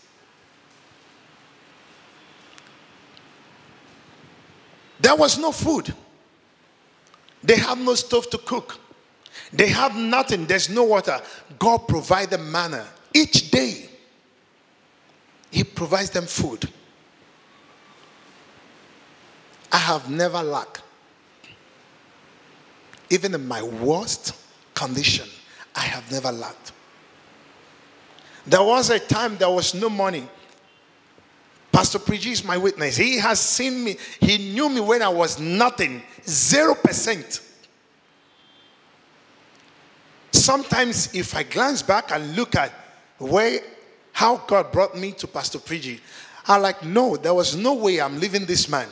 [5.01, 5.93] There was no food.
[7.43, 8.79] They have no stove to cook.
[9.51, 10.45] They have nothing.
[10.45, 11.19] There's no water.
[11.57, 12.87] God provided manna
[13.19, 13.89] each day.
[15.51, 16.69] He provides them food.
[19.71, 20.81] I have never lacked.
[23.09, 24.35] Even in my worst
[24.73, 25.27] condition,
[25.75, 26.71] I have never lacked.
[28.45, 30.27] There was a time there was no money.
[31.71, 32.95] Pastor Prigi is my witness.
[32.95, 33.97] He has seen me.
[34.19, 37.41] He knew me when I was nothing, zero percent.
[40.31, 42.71] Sometimes, if I glance back and look at
[43.19, 43.61] where
[44.11, 45.99] how God brought me to Pastor Prigi,
[46.47, 48.87] I'm like, no, there was no way I'm leaving this man.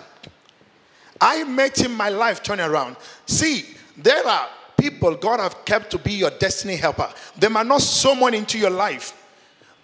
[1.20, 2.98] I met him, my life turn around.
[3.26, 3.66] See,
[3.98, 7.12] there are people God have kept to be your destiny helper.
[7.38, 9.14] They might not someone into your life,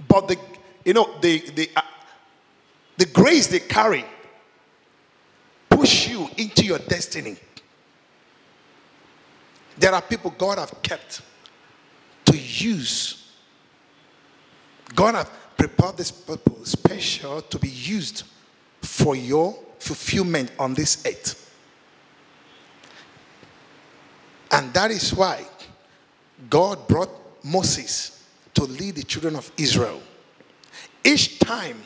[0.08, 0.38] but the
[0.86, 1.82] you know the the uh,
[2.98, 4.06] the grace they carry
[5.70, 7.36] push you into your destiny.
[9.78, 11.22] There are people God have kept
[12.26, 13.23] to use.
[14.96, 18.24] God have prepared this people special to be used
[18.82, 21.39] for your fulfillment on this earth.
[24.52, 25.46] And that is why
[26.50, 27.10] God brought
[27.43, 30.02] Moses to lead the children of Israel.
[31.04, 31.82] Each time,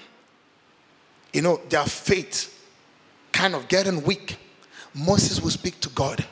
[1.33, 2.53] you know, their faith
[3.31, 4.37] kind of getting weak,
[4.93, 6.25] Moses will speak to God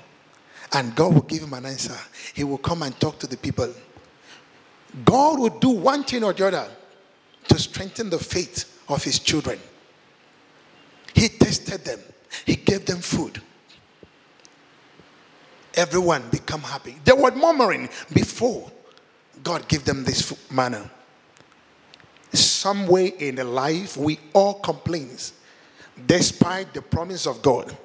[0.74, 1.98] and God will give him an answer.
[2.34, 3.74] He will come and talk to the people.
[5.04, 6.70] God will do one thing or the other
[7.50, 9.60] to strengthen the faith of his children.
[11.14, 12.00] He tested them,
[12.46, 13.42] he gave them food.
[15.76, 16.96] Everyone become happy.
[17.04, 18.72] They were murmuring before
[19.44, 20.90] God gave them this manna.
[22.32, 25.34] Some way in the life we all complains,
[26.08, 27.76] despite the promise of God,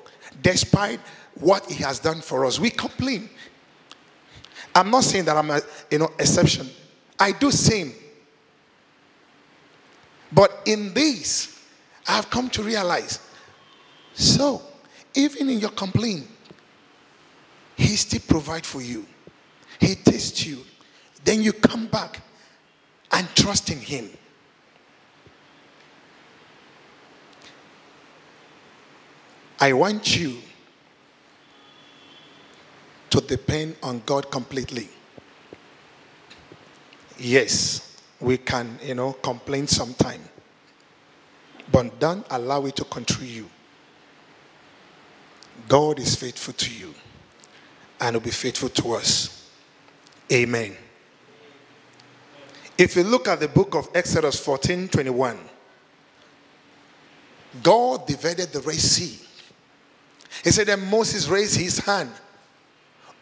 [0.43, 1.01] despite
[1.35, 2.59] what He has done for us.
[2.59, 3.29] We complain.
[4.75, 6.71] I'm not saying that I'm a you know exception.
[7.21, 7.93] I do same.
[10.33, 11.63] But in this,
[12.09, 13.19] I've come to realize.
[14.15, 14.63] So,
[15.15, 16.27] even in your complaint,
[17.77, 19.07] He still provide for you.
[19.79, 20.65] He tests you.
[21.25, 22.23] Then you come back
[23.13, 24.09] and trust in Him.
[29.61, 30.39] I want you
[33.11, 34.89] to depend on God completely.
[37.21, 40.23] Yes, we can, you know, complain sometime,
[41.71, 43.49] but don't allow it to control you.
[45.69, 46.95] God is faithful to you
[48.01, 49.51] and will be faithful to us.
[50.33, 50.75] Amen.
[52.79, 55.39] If you look at the book of Exodus 14 21,
[57.63, 59.19] God divided the Red Sea.
[60.43, 62.11] He said that Moses raised his hand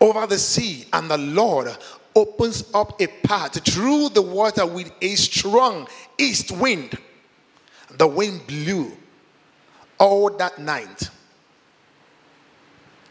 [0.01, 1.77] over the sea, and the Lord
[2.15, 5.87] opens up a path through the water with a strong
[6.19, 6.97] east wind.
[7.91, 8.93] The wind blew
[9.99, 11.11] all that night,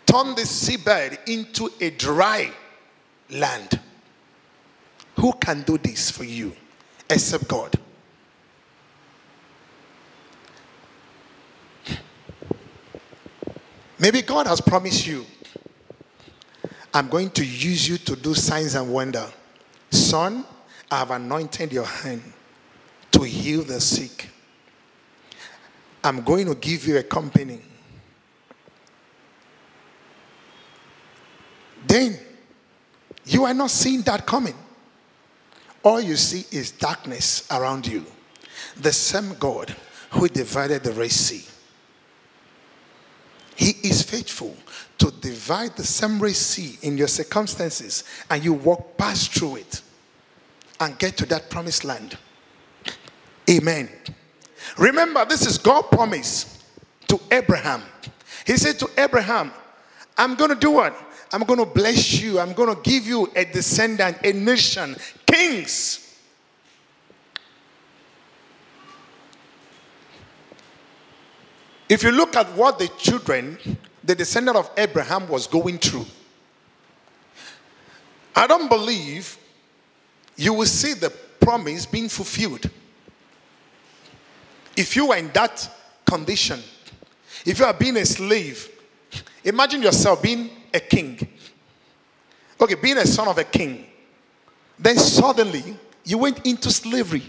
[0.06, 2.52] turned the seabed into a dry
[3.30, 3.80] land.
[5.18, 6.54] Who can do this for you
[7.10, 7.78] except God?
[14.00, 15.26] Maybe God has promised you,
[16.98, 19.24] I'm going to use you to do signs and wonder.
[19.91, 20.43] Son,
[20.89, 22.24] I have anointed your hand
[23.12, 24.28] to heal the sick.
[26.04, 27.62] I'm going to give you a company.
[31.86, 32.18] Then
[33.28, 34.56] you are not seeing that coming.
[35.84, 38.08] All you see is darkness around you.
[38.76, 39.76] The same God
[40.10, 41.45] who divided the Red Sea
[43.58, 44.55] he is faithful
[44.99, 49.82] to divide the same Red Sea in your circumstances and you walk past through it
[50.80, 52.18] and get to that promised land.
[53.49, 53.89] Amen.
[54.78, 56.64] Remember, this is God's promise
[57.08, 57.82] to Abraham.
[58.45, 59.51] He said to Abraham,
[60.18, 60.95] I'm going to do what?
[61.34, 62.39] I'm going to bless you.
[62.39, 64.95] I'm going to give you a descendant, a nation,
[65.26, 66.07] kings.
[71.89, 73.57] If you look at what the children,
[74.03, 76.05] the descendant of Abraham, was going through,
[78.35, 79.38] I don't believe
[80.35, 81.09] you will see the
[81.39, 82.69] promise being fulfilled.
[84.75, 85.67] If you are in that
[86.05, 86.59] condition,
[87.45, 88.69] if you are being a slave,
[89.43, 91.27] imagine yourself being a king.
[92.59, 93.85] Okay, being a son of a king.
[94.77, 95.63] Then suddenly
[96.03, 97.23] you went into slavery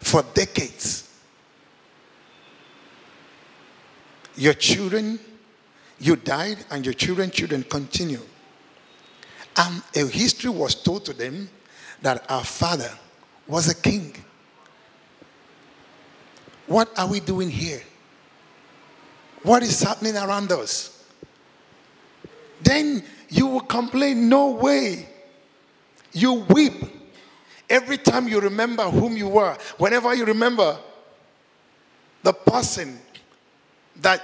[0.00, 1.05] for decades.
[4.36, 5.18] Your children,
[5.98, 8.20] you died, and your children, children continue.
[9.56, 11.48] And a history was told to them
[12.02, 12.90] that our father
[13.46, 14.14] was a king.
[16.66, 17.82] What are we doing here?
[19.42, 21.04] What is happening around us?
[22.62, 25.08] Then you will complain, No way.
[26.12, 26.72] You weep
[27.68, 29.56] every time you remember whom you were.
[29.78, 30.78] Whenever you remember
[32.22, 32.98] the person
[34.02, 34.22] that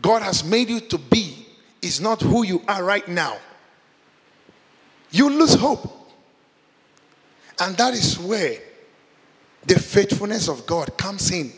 [0.00, 1.46] God has made you to be
[1.80, 3.36] is not who you are right now,
[5.10, 5.98] you lose hope.
[7.60, 8.58] And that is where
[9.66, 11.52] the faithfulness of God comes in.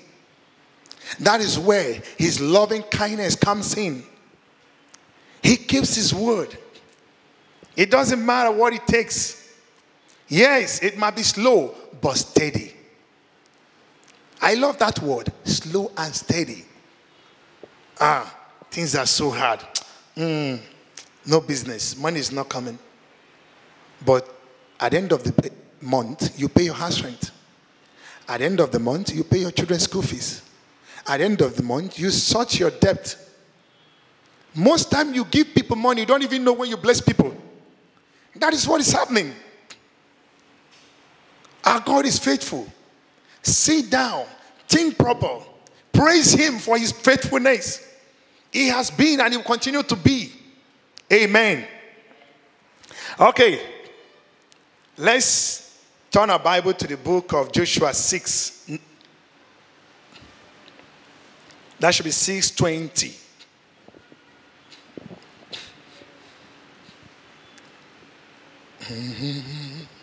[1.20, 4.02] That is where his loving kindness comes in.
[5.42, 6.56] He keeps his word.
[7.76, 9.56] It doesn't matter what it takes.
[10.28, 12.72] Yes, it might be slow, but steady.
[14.40, 16.64] I love that word slow and steady.
[18.00, 18.34] Ah,
[18.70, 19.60] things are so hard.
[20.16, 20.60] Mm,
[21.26, 21.96] no business.
[21.96, 22.78] Money is not coming.
[24.04, 24.28] But
[24.80, 27.30] at the end of the month, you pay your house rent.
[28.28, 30.42] At the end of the month, you pay your children's school fees.
[31.06, 33.16] At the end of the month, you sort your debt.
[34.54, 37.34] Most time you give people money, you don't even know when you bless people.
[38.36, 39.32] That is what is happening.
[41.64, 42.66] Our God is faithful.
[43.42, 44.26] Sit down,
[44.68, 45.40] think proper,
[45.94, 47.86] praise Him for His faithfulness.
[48.52, 50.32] He has been and He will continue to be.
[51.12, 51.66] Amen.
[53.18, 53.60] Okay,
[54.96, 55.80] let's
[56.10, 58.70] turn our Bible to the book of Joshua 6.
[61.78, 63.14] That should be 620.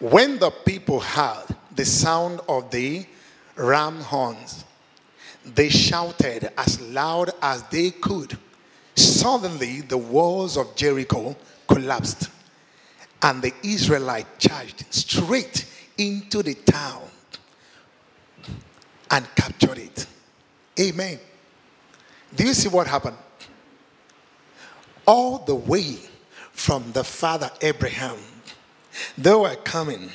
[0.00, 1.44] When the people heard
[1.76, 3.06] the sound of the
[3.54, 4.64] ram horns,
[5.44, 8.36] they shouted as loud as they could.
[8.96, 11.36] Suddenly, the walls of Jericho
[11.68, 12.30] collapsed,
[13.22, 15.66] and the Israelites charged straight
[15.98, 17.02] into the town
[19.10, 20.06] and captured it.
[20.78, 21.18] Amen.
[22.34, 23.16] Do you see what happened?
[25.06, 25.98] All the way
[26.52, 28.16] from the father Abraham,
[29.16, 30.10] they were coming,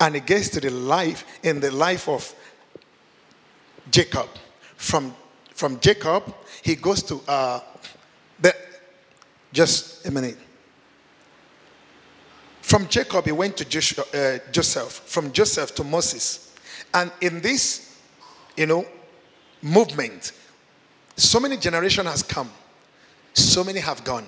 [0.00, 2.34] and it gets to the life in the life of
[3.90, 4.28] Jacob
[4.76, 5.14] from
[5.54, 7.60] From Jacob, he goes to uh,
[8.40, 8.52] the,
[9.52, 10.36] just a minute.
[12.60, 15.02] From Jacob, he went to Joshua, uh, Joseph.
[15.06, 16.52] From Joseph to Moses.
[16.92, 18.00] And in this,
[18.56, 18.84] you know,
[19.62, 20.32] movement,
[21.16, 22.50] so many generation has come.
[23.32, 24.26] So many have gone.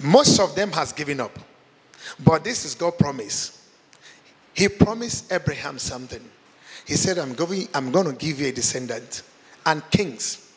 [0.00, 1.38] Most of them has given up.
[2.24, 3.68] But this is God's promise.
[4.54, 6.22] He promised Abraham something.
[6.86, 9.22] He said, I'm going, I'm going to give you a descendant
[9.64, 10.52] and kings.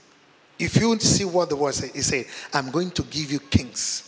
[0.58, 4.06] If you see what the word said, he said, I'm going to give you kings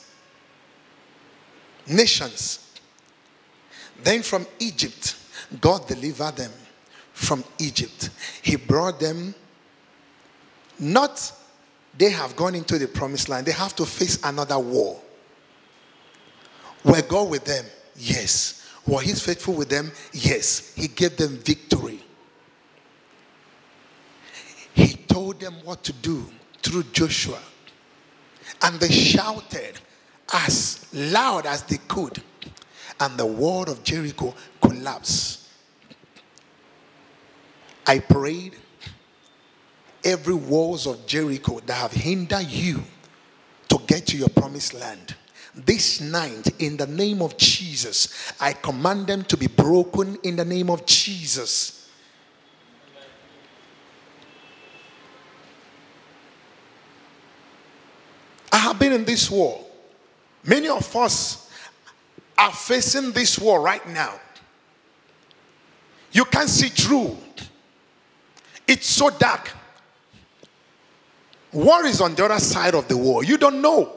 [1.90, 2.60] nations.
[4.04, 5.16] Then from Egypt,
[5.62, 6.52] God delivered them
[7.14, 8.10] from Egypt.
[8.42, 9.34] He brought them,
[10.80, 11.32] not
[11.98, 15.00] they have gone into the promised land, they have to face another war.
[16.84, 17.66] Were God with them?
[17.96, 18.70] Yes.
[18.86, 19.92] Were He faithful with them?
[20.14, 20.74] Yes.
[20.76, 22.02] He gave them victory.
[24.74, 26.26] He told them what to do
[26.62, 27.40] through Joshua.
[28.62, 29.80] And they shouted,
[30.34, 32.22] as loud as they could,
[33.00, 35.48] and the wall of Jericho collapsed.
[37.86, 38.56] I prayed
[40.04, 42.84] every walls of Jericho that have hindered you
[43.70, 45.16] to get to your promised land.
[45.66, 50.46] This night, in the name of Jesus, I command them to be broken in the
[50.46, 51.90] name of Jesus.
[58.52, 59.68] I have been in this war
[60.48, 61.52] Many of us
[62.38, 64.14] are facing this war right now.
[66.14, 67.18] You can't see through.
[68.66, 69.52] It's so dark.
[71.52, 73.26] War is on the other side of the war.
[73.26, 73.97] You don't know.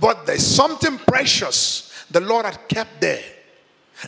[0.00, 3.22] But there's something precious the Lord had kept there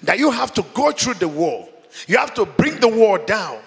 [0.02, 1.68] that you have to go through the war.
[2.06, 3.60] You have to bring the war down.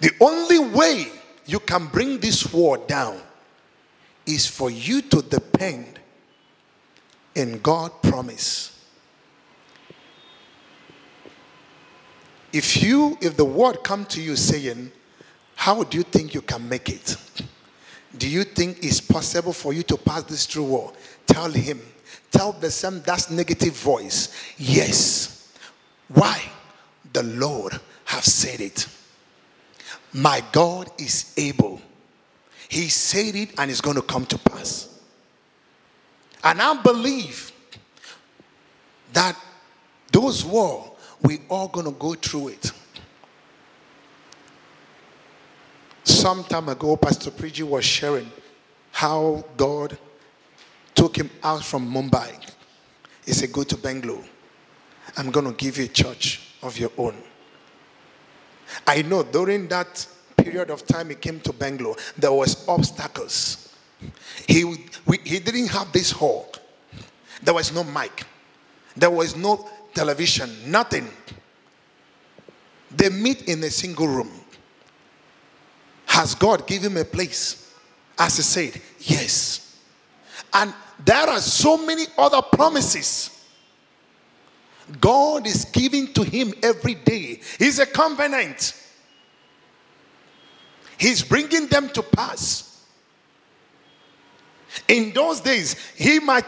[0.00, 1.06] The only way
[1.46, 3.20] you can bring this war down
[4.26, 5.98] is for you to depend
[7.34, 8.84] in God's promise.
[12.52, 14.92] If you, if the word come to you saying,
[15.54, 17.16] how do you think you can make it?
[18.18, 20.92] Do you think it's possible for you to pass this through war?
[21.26, 21.80] Tell him.
[22.30, 24.34] Tell the same that's negative voice.
[24.58, 25.52] Yes.
[26.08, 26.42] Why?
[27.12, 28.86] The Lord have said it.
[30.12, 31.80] My God is able
[32.72, 34.98] he said it and it's going to come to pass.
[36.42, 37.52] And I believe
[39.12, 39.38] that
[40.10, 40.90] those war,
[41.20, 42.72] we all going to go through it.
[46.04, 48.30] Some time ago, Pastor Priji was sharing
[48.90, 49.96] how God
[50.94, 52.38] took him out from Mumbai.
[53.24, 54.24] He said, Go to Bangalore.
[55.16, 57.14] I'm going to give you a church of your own.
[58.86, 63.74] I know during that period of time he came to Bangalore, there was obstacles.
[64.48, 64.64] He,
[65.06, 66.52] we, he didn't have this hall.
[67.42, 68.24] There was no mic.
[68.96, 71.08] There was no television, nothing.
[72.90, 74.30] They meet in a single room.
[76.12, 77.72] Has God given him a place?
[78.18, 79.80] As he said, yes.
[80.52, 83.46] And there are so many other promises.
[85.00, 87.40] God is giving to him every day.
[87.58, 88.74] He's a covenant.
[90.98, 92.84] He's bringing them to pass.
[94.88, 96.44] In those days, he might,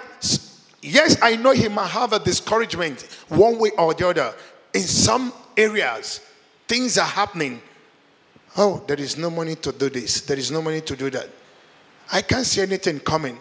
[0.82, 3.00] yes, I know he might have a discouragement
[3.30, 4.34] one way or the other.
[4.74, 6.20] In some areas,
[6.68, 7.62] things are happening.
[8.56, 11.28] Oh, there is no money to do this, there is no money to do that.
[12.12, 13.38] I can't see anything coming.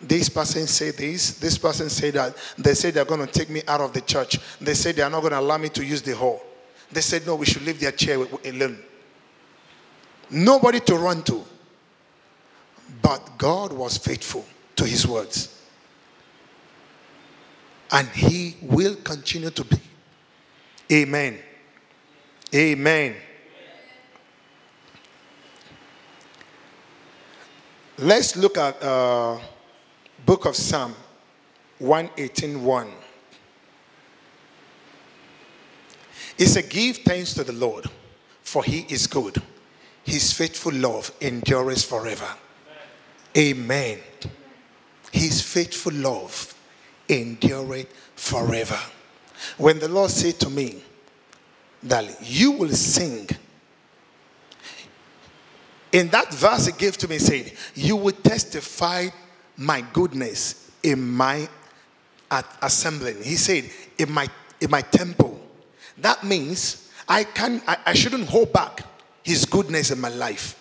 [0.00, 2.34] This person say this, this person say that.
[2.56, 4.38] They say they're going to take me out of the church.
[4.58, 6.42] They say they are not going to allow me to use the hall.
[6.90, 8.78] They said, no, we should leave their chair alone
[10.30, 11.44] nobody to run to.
[13.02, 14.44] But God was faithful
[14.76, 15.56] to his words.
[17.92, 19.78] And he will continue to be.
[20.92, 21.38] Amen.
[22.54, 23.16] Amen.
[28.00, 29.38] Let's look at uh,
[30.24, 30.94] book of Psalm
[31.80, 32.60] 118.1.
[32.60, 32.88] 1.
[36.38, 37.86] It's a give thanks to the Lord,
[38.42, 39.42] for he is good
[40.10, 42.28] his faithful love endures forever.
[43.36, 43.98] Amen.
[45.12, 46.54] His faithful love
[47.08, 48.78] endureth forever.
[49.56, 50.82] When the Lord said to me
[51.84, 53.28] that you will sing,
[55.92, 59.08] in that verse he gave to me, said, You will testify
[59.56, 61.48] my goodness in my
[62.62, 63.22] assembling.
[63.22, 64.28] He said, in my
[64.60, 65.40] in my temple.
[65.98, 68.82] That means I can I, I shouldn't hold back
[69.22, 70.56] his goodness in my life.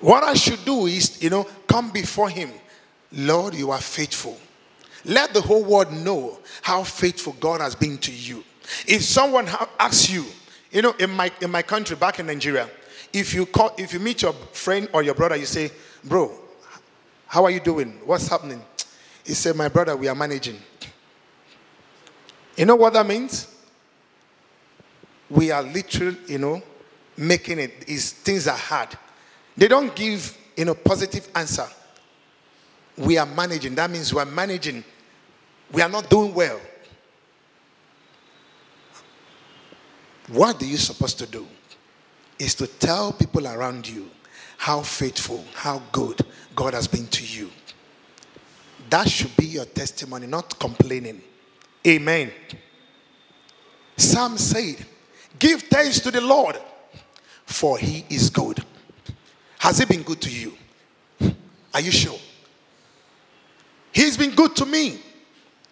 [0.00, 2.50] What I should do is, you know, come before him.
[3.12, 4.38] Lord, you are faithful.
[5.04, 8.44] Let the whole world know how faithful God has been to you.
[8.86, 9.48] If someone
[9.78, 10.24] asks you,
[10.70, 12.68] you know, in my in my country back in Nigeria,
[13.16, 15.72] if you call if you meet your friend or your brother, you say,
[16.04, 16.32] "Bro,
[17.26, 17.98] how are you doing?
[18.04, 18.62] What's happening?"
[19.24, 20.60] He said, "My brother, we are managing."
[22.56, 23.48] You know what that means?
[25.30, 26.62] We are literally, you know,
[27.16, 27.88] making it.
[27.88, 28.90] Is things are hard.
[29.56, 31.66] They don't give, you know, positive answer.
[32.98, 33.74] We are managing.
[33.76, 34.84] That means we are managing.
[35.72, 36.60] We are not doing well.
[40.28, 41.46] What are you supposed to do?
[42.38, 44.10] Is to tell people around you
[44.58, 46.20] how faithful, how good
[46.54, 47.50] God has been to you.
[48.90, 51.22] That should be your testimony, not complaining.
[51.86, 52.30] Amen.
[53.96, 54.84] Psalm said,
[55.38, 56.58] Give thanks to the Lord,
[57.44, 58.64] for he is good.
[59.58, 60.52] Has he been good to you?
[61.74, 62.18] Are you sure?
[63.92, 65.00] He's been good to me.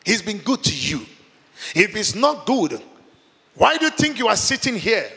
[0.04, 1.06] He's been good to you.
[1.74, 2.80] If it's not good,
[3.54, 5.10] why do you think you are sitting here,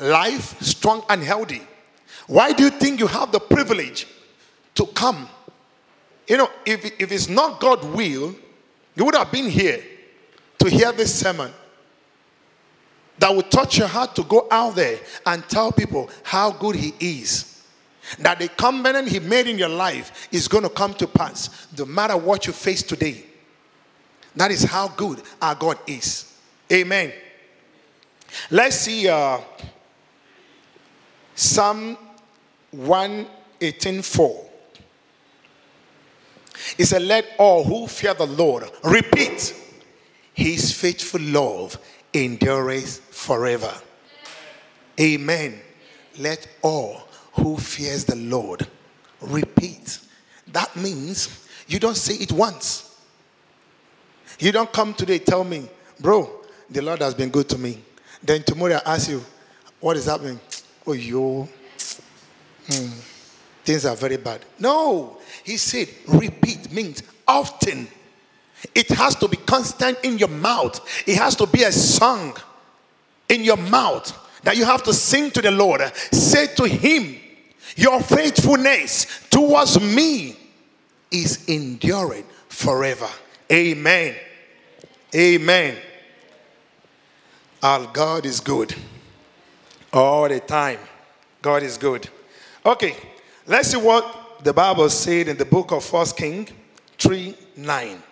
[0.00, 1.62] life, strong, and healthy?
[2.26, 4.06] Why do you think you have the privilege
[4.74, 5.28] to come?
[6.28, 8.34] You know, if, if it's not God's will,
[8.94, 9.82] you would have been here
[10.58, 11.50] to hear this sermon
[13.18, 16.94] that will touch your heart to go out there and tell people how good He
[17.00, 17.62] is.
[18.18, 21.84] That the covenant He made in your life is going to come to pass no
[21.84, 23.24] matter what you face today.
[24.36, 26.36] That is how good our God is.
[26.72, 27.12] Amen.
[28.50, 29.40] Let's see uh,
[31.40, 31.96] Psalm
[32.72, 34.44] 118 4.
[36.76, 39.54] It said, Let all who fear the Lord repeat,
[40.34, 41.78] His faithful love
[42.12, 43.72] endures forever.
[45.00, 45.58] Amen.
[46.18, 48.66] Let all who fears the Lord
[49.22, 49.98] repeat.
[50.48, 53.00] That means you don't say it once.
[54.38, 55.70] You don't come today tell me,
[56.00, 56.28] bro,
[56.68, 57.82] the Lord has been good to me.
[58.22, 59.24] Then tomorrow I ask you,
[59.80, 60.38] what is happening?
[60.90, 61.48] Oh, yo,
[62.66, 62.88] hmm,
[63.62, 64.44] things are very bad.
[64.58, 67.86] No, he said, repeat means often.
[68.74, 70.84] It has to be constant in your mouth.
[71.06, 72.36] It has to be a song
[73.28, 74.12] in your mouth
[74.42, 75.80] that you have to sing to the Lord.
[76.12, 77.14] Say to Him,
[77.76, 80.36] Your faithfulness towards me
[81.12, 83.08] is enduring forever.
[83.52, 84.16] Amen.
[85.14, 85.76] Amen.
[87.62, 88.74] Our God is good
[89.92, 90.78] all the time.
[91.42, 92.08] God is good.
[92.64, 92.96] Okay,
[93.46, 96.48] let's see what the Bible said in the book of First King
[96.98, 98.02] 3 9.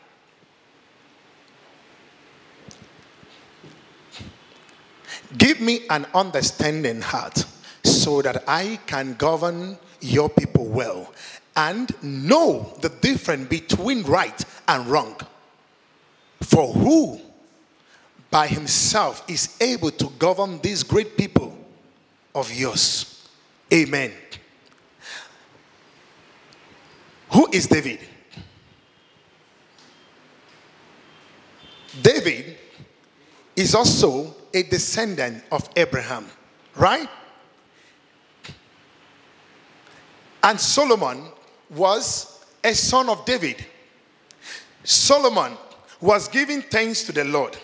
[5.36, 7.44] Give me an understanding heart
[7.84, 11.12] so that I can govern your people well
[11.54, 15.16] and know the difference between right and wrong.
[16.40, 17.20] For who
[18.30, 21.57] by himself is able to govern these great people
[22.34, 23.28] of yours?
[23.72, 24.12] Amen.
[27.30, 28.00] Who is David?
[32.02, 32.56] David
[33.56, 36.26] is also a descendant of Abraham,
[36.76, 37.08] right?
[40.42, 41.24] And Solomon
[41.70, 43.64] was a son of David.
[44.84, 45.56] Solomon
[46.00, 47.56] was giving thanks to the Lord.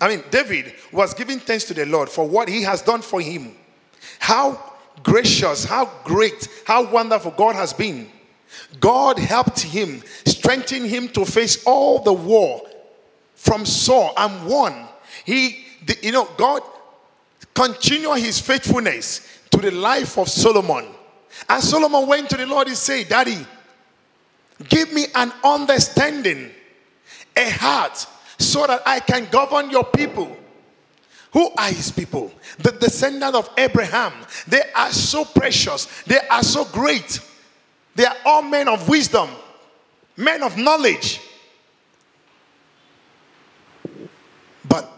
[0.00, 3.20] I mean, David was giving thanks to the Lord for what he has done for
[3.20, 3.54] him.
[4.18, 4.72] How
[5.02, 8.08] gracious, how great, how wonderful God has been.
[8.80, 12.62] God helped him, strengthened him to face all the war
[13.34, 14.88] from Saul and won.
[15.24, 16.62] He, the, you know, God
[17.54, 20.86] continued his faithfulness to the life of Solomon.
[21.48, 23.46] And Solomon went to the Lord and said, Daddy,
[24.68, 26.50] give me an understanding,
[27.36, 28.06] a heart,
[28.38, 30.36] so that I can govern your people.
[31.32, 32.30] Who are his people?
[32.58, 34.12] The descendant of Abraham.
[34.46, 35.86] They are so precious.
[36.02, 37.20] They are so great.
[37.94, 39.30] They are all men of wisdom,
[40.16, 41.20] men of knowledge.
[44.68, 44.90] But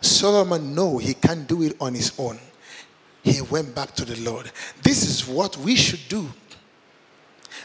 [0.00, 2.38] Solomon know he can't do it on his own.
[3.22, 4.50] He went back to the Lord.
[4.82, 6.28] This is what we should do.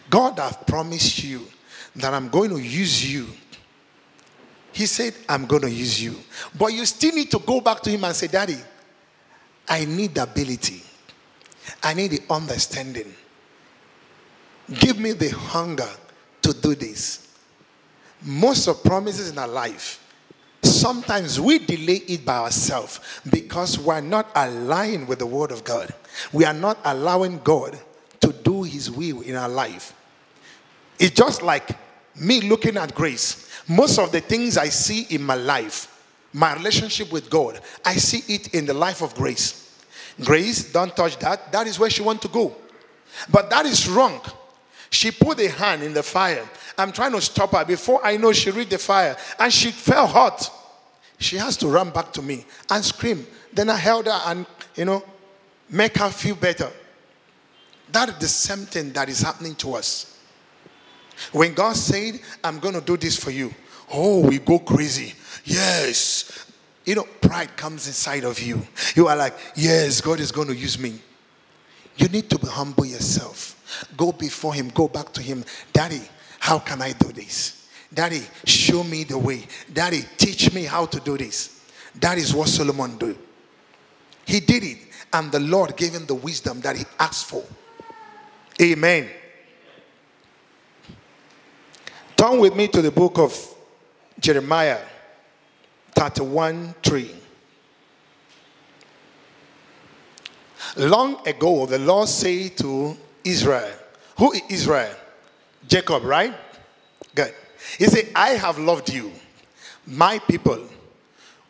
[0.10, 1.48] God have promised you
[1.96, 3.28] that I'm going to use you.
[4.74, 6.16] He said, I'm going to use you.
[6.58, 8.58] But you still need to go back to him and say, Daddy,
[9.70, 10.82] I need the ability.
[11.82, 13.14] I need the understanding.
[14.80, 15.90] Give me the hunger
[16.42, 17.28] to do this.
[18.22, 20.04] Most of promises in our life,
[20.64, 25.94] Sometimes we delay it by ourselves because we're not aligned with the Word of God.
[26.32, 27.78] We are not allowing God
[28.22, 29.94] to do His will in our life.
[31.00, 31.70] It's just like
[32.16, 33.50] me looking at grace.
[33.68, 35.90] Most of the things I see in my life,
[36.34, 39.82] my relationship with God, I see it in the life of grace.
[40.24, 41.52] Grace, don't touch that.
[41.52, 42.56] That is where she want to go.
[43.32, 44.22] But that is wrong.
[44.90, 46.48] She put a hand in the fire.
[46.78, 47.66] I'm trying to stop her.
[47.66, 50.52] Before I know, she read the fire and she felt hot.
[51.18, 53.26] She has to run back to me and scream.
[53.52, 54.46] Then I held her and,
[54.76, 55.04] you know,
[55.70, 56.70] make her feel better.
[57.92, 60.13] That is the same thing that is happening to us.
[61.32, 63.54] When God said, I'm going to do this for you,
[63.92, 65.14] oh, we go crazy.
[65.46, 66.52] Yes.
[66.86, 68.62] You know, pride comes inside of you.
[68.96, 71.00] You are like, yes, God is going to use me.
[71.96, 73.88] You need to be humble yourself.
[73.96, 75.46] Go before Him, go back to Him.
[75.72, 76.02] Daddy,
[76.40, 77.68] how can I do this?
[77.94, 79.46] Daddy, show me the way.
[79.72, 81.62] Daddy, teach me how to do this.
[82.00, 83.18] That is what Solomon did.
[84.26, 84.78] He did it,
[85.12, 87.44] and the Lord gave him the wisdom that he asked for.
[88.62, 89.10] Amen.
[92.24, 93.38] Turn with me to the book of
[94.18, 94.80] Jeremiah
[95.94, 97.12] 31 3.
[100.78, 102.96] Long ago, the Lord said to
[103.26, 103.74] Israel,
[104.18, 104.96] Who is Israel?
[105.68, 106.34] Jacob, right?
[107.14, 107.34] Good.
[107.78, 109.12] He said, I have loved you,
[109.86, 110.66] my people,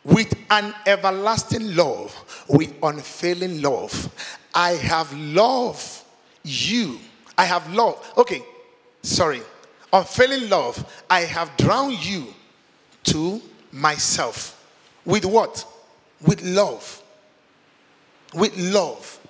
[0.02, 4.12] with an everlasting love, with unfailing love.
[4.52, 6.02] I have loved
[6.42, 6.98] you.
[7.38, 8.18] I have loved.
[8.18, 8.42] Okay,
[9.02, 9.42] sorry.
[9.94, 10.84] Unfailing love.
[11.08, 12.26] I have drawn you
[13.04, 13.40] to
[13.70, 14.60] myself.
[15.04, 15.64] With what?
[16.20, 17.00] With love.
[18.34, 19.20] With love.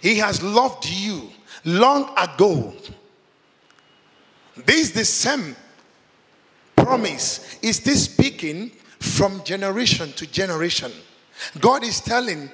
[0.00, 1.30] He has loved you
[1.64, 2.72] long ago.
[4.56, 5.56] This is the same
[6.76, 7.58] promise.
[7.60, 8.70] Is this speaking
[9.00, 10.92] from generation to generation?
[11.58, 12.48] God is telling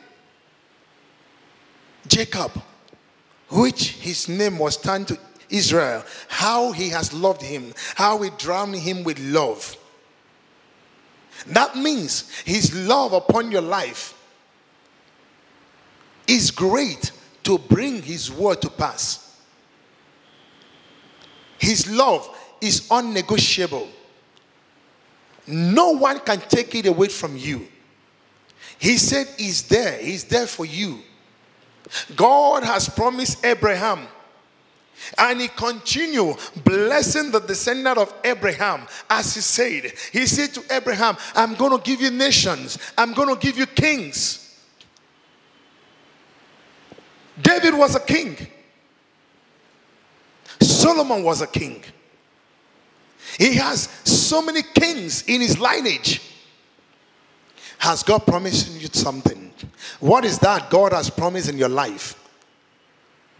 [2.09, 2.53] Jacob,
[3.51, 5.19] which his name was turned to
[5.49, 9.77] Israel, how he has loved him, how he drowned him with love.
[11.47, 14.15] That means his love upon your life
[16.27, 17.13] is great
[17.45, 19.41] to bring his word to pass.
[21.59, 22.29] His love
[22.61, 23.89] is unnegotiable.
[25.47, 27.69] No one can take it away from you.
[28.79, 31.01] He said, He's there, He's there for you.
[32.17, 34.09] God has promised Abraham.
[35.19, 39.93] And he continued blessing the descendant of Abraham as he said.
[40.13, 43.67] He said to Abraham, I'm going to give you nations, I'm going to give you
[43.67, 44.43] kings.
[47.41, 48.37] David was a king,
[50.61, 51.83] Solomon was a king.
[53.39, 56.23] He has so many kings in his lineage.
[57.79, 59.53] Has God promised you something?
[60.01, 62.26] What is that God has promised in your life?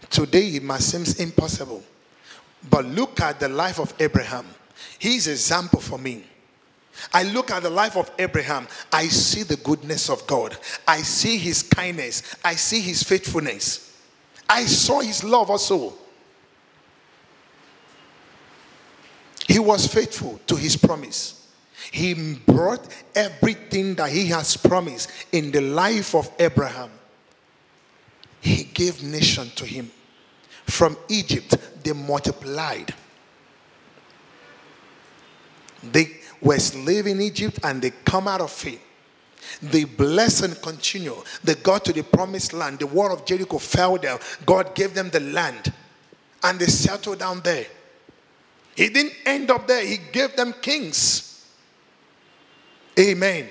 [0.09, 1.83] Today it must seem impossible.
[2.69, 4.45] But look at the life of Abraham.
[4.99, 6.23] He's an example for me.
[7.13, 10.57] I look at the life of Abraham, I see the goodness of God.
[10.87, 12.35] I see his kindness.
[12.43, 13.95] I see his faithfulness.
[14.49, 15.93] I saw his love also.
[19.47, 21.47] He was faithful to his promise.
[21.91, 22.85] He brought
[23.15, 26.89] everything that he has promised in the life of Abraham.
[28.41, 29.89] He gave nation to him.
[30.67, 32.93] From Egypt, they multiplied.
[35.81, 38.79] They were slaves in Egypt and they come out of it.
[39.61, 41.15] They bless and continue.
[41.43, 42.79] They got to the promised land.
[42.79, 44.19] The wall of Jericho fell down.
[44.45, 45.71] God gave them the land
[46.43, 47.65] and they settled down there.
[48.75, 51.45] He didn't end up there, He gave them kings.
[52.99, 53.47] Amen.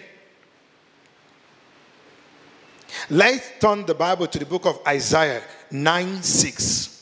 [3.11, 6.96] Let's turn the Bible to the book of Isaiah 9 6.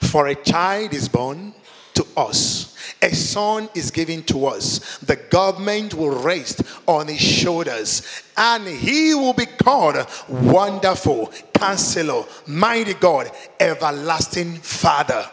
[0.00, 1.54] For a child is born
[1.94, 4.98] to us, a son is given to us.
[4.98, 12.94] The government will rest on his shoulders, and he will be called Wonderful Counselor, Mighty
[12.94, 15.28] God, Everlasting Father.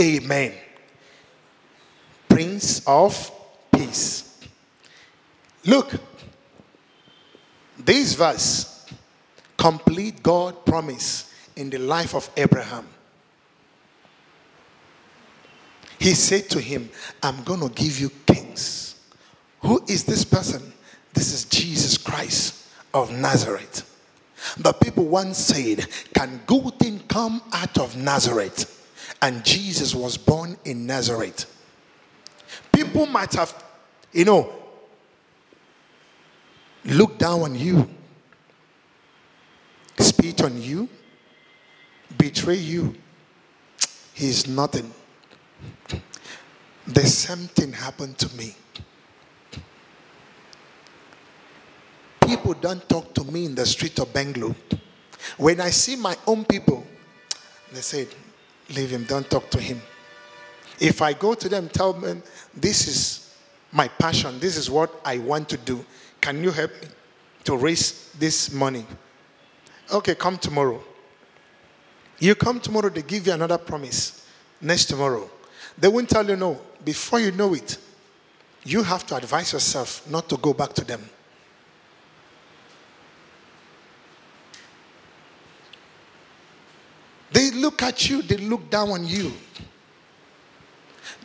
[0.00, 0.52] Amen.
[2.28, 3.30] Prince of
[3.72, 4.40] Peace.
[5.64, 5.92] Look,
[7.78, 8.86] this verse
[9.56, 12.86] complete God promise in the life of Abraham.
[15.98, 16.90] He said to him,
[17.22, 19.00] I'm going to give you kings.
[19.60, 20.72] Who is this person?
[21.12, 23.90] This is Jesus Christ of Nazareth.
[24.58, 28.70] The people once said, Can good thing come out of Nazareth?
[29.22, 31.50] And Jesus was born in Nazareth.
[32.72, 33.54] People might have
[34.14, 34.50] you know,
[36.84, 37.88] look down on you,
[39.98, 40.88] spit on you,
[42.16, 42.94] betray you,
[44.14, 44.90] he's nothing.
[46.86, 48.54] The same thing happened to me.
[52.26, 54.54] People don't talk to me in the street of Bangalore.
[55.36, 56.86] When I see my own people,
[57.72, 58.06] they say,
[58.74, 59.80] Leave him, don't talk to him.
[60.80, 62.22] If I go to them, tell them,
[62.54, 63.36] This is
[63.72, 65.84] my passion, this is what I want to do.
[66.20, 66.88] Can you help me
[67.44, 68.86] to raise this money?
[69.92, 70.82] Okay, come tomorrow.
[72.18, 74.26] You come tomorrow, they give you another promise.
[74.60, 75.28] Next tomorrow.
[75.78, 76.60] They won't tell you no.
[76.84, 77.78] Before you know it,
[78.64, 81.08] you have to advise yourself not to go back to them.
[87.32, 89.32] They look at you, they look down on you.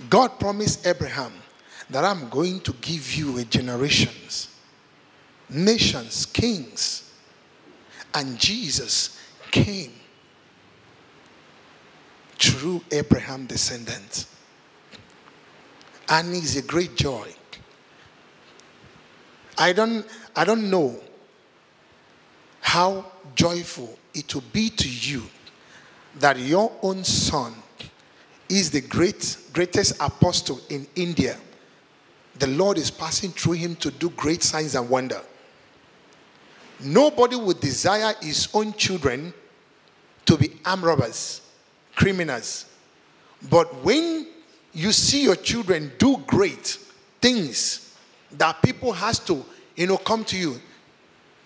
[0.10, 1.34] God promised Abraham
[1.90, 4.56] that I'm going to give you a generations,
[5.50, 7.12] nations, kings.
[8.14, 9.20] And Jesus
[9.52, 9.92] came
[12.40, 14.28] through Abraham descendants.
[16.10, 17.34] And it's a great joy.
[19.58, 20.06] I don't,
[20.36, 21.00] I don't know
[22.62, 23.06] how
[23.36, 25.24] joyful it will be to you
[26.20, 27.54] that your own son
[28.48, 31.38] is the great, greatest apostle in India.
[32.40, 35.22] The Lord is passing through him to do great signs and wonder.
[36.80, 39.34] Nobody would desire his own children
[40.26, 41.42] to be armed robbers,
[41.96, 42.66] criminals.
[43.50, 44.28] But when
[44.74, 46.78] you see your children do great
[47.22, 47.98] things
[48.34, 49.44] that people has to,
[49.76, 50.60] you know, come to you,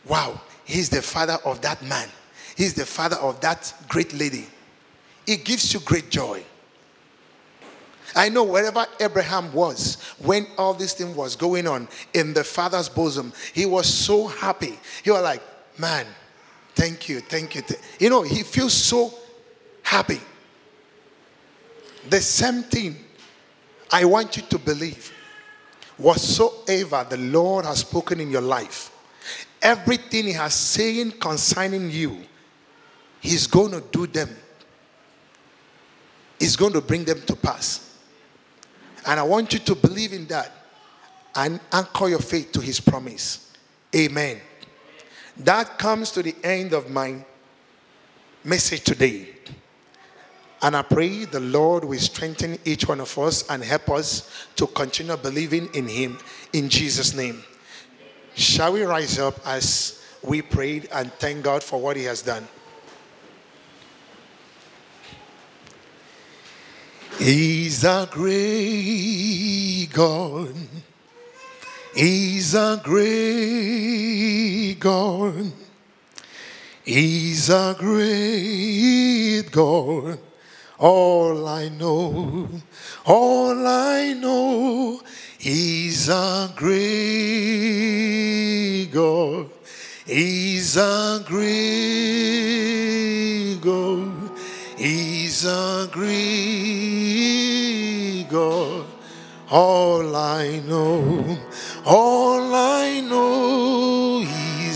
[0.05, 2.07] wow, he's the father of that man.
[2.55, 4.45] He's the father of that great lady.
[5.25, 6.43] It gives you great joy.
[8.15, 12.89] I know wherever Abraham was, when all this thing was going on in the father's
[12.89, 14.77] bosom, he was so happy.
[15.03, 15.41] He was like,
[15.79, 16.05] man,
[16.75, 17.63] thank you, thank you.
[17.99, 19.13] You know, he feels so
[19.81, 20.19] happy.
[22.09, 22.97] The same thing
[23.93, 25.13] I want you to believe.
[25.97, 28.91] Whatsoever the Lord has spoken in your life,
[29.61, 32.17] everything He has saying concerning you,
[33.21, 34.35] He's going to do them.
[36.39, 37.95] He's going to bring them to pass.
[39.05, 40.51] And I want you to believe in that
[41.35, 43.53] and anchor your faith to His promise.
[43.95, 44.41] Amen.
[45.37, 47.23] That comes to the end of my
[48.43, 49.32] message today.
[50.63, 54.65] And I pray the Lord will strengthen each one of us and help us to
[54.65, 56.17] continue believing in Him
[56.53, 57.43] in Jesus' name.
[58.33, 62.47] Shall we rise up as we prayed and thank God for what He has done?
[67.19, 70.55] He's a great God.
[71.93, 75.51] He's a great God.
[76.85, 80.19] He's a great God.
[80.83, 82.49] All I know,
[83.05, 84.99] all I know,
[85.39, 86.73] He's a great
[88.91, 89.49] God.
[90.05, 91.53] He's a great
[93.61, 94.31] God.
[94.77, 96.17] He's a great
[98.29, 98.85] God.
[99.51, 101.37] All I know,
[101.85, 104.19] all I know,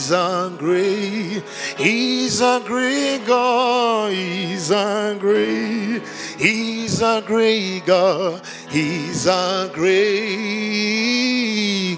[0.07, 1.43] He's a great,
[1.77, 6.01] He's a great God, He's a great,
[6.39, 9.97] He's a great God, He's a great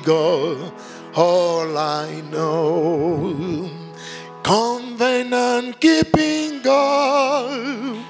[0.04, 0.74] God.
[1.14, 3.70] All I know,
[4.42, 8.04] covenant keeping God.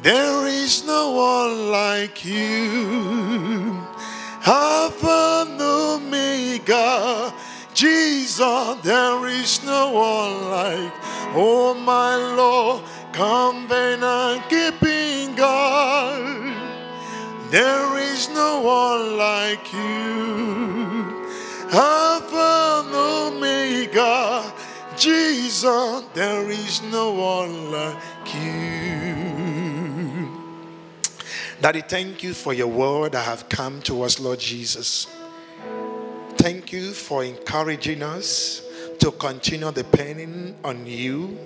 [0.00, 3.86] There is no one like you.
[4.46, 7.34] Alpha and Omega.
[7.80, 10.92] Jesus, there is no one like,
[11.34, 16.20] oh my Lord, covenant keeping God.
[17.50, 21.24] There is no one like you.
[21.72, 24.52] Alpha and Omega.
[24.98, 27.96] Jesus, there is no one like
[28.34, 29.40] you.
[31.62, 35.06] Daddy, thank you for your word that have come to us, Lord Jesus.
[36.40, 38.62] Thank you for encouraging us
[38.98, 41.36] to continue depending on you,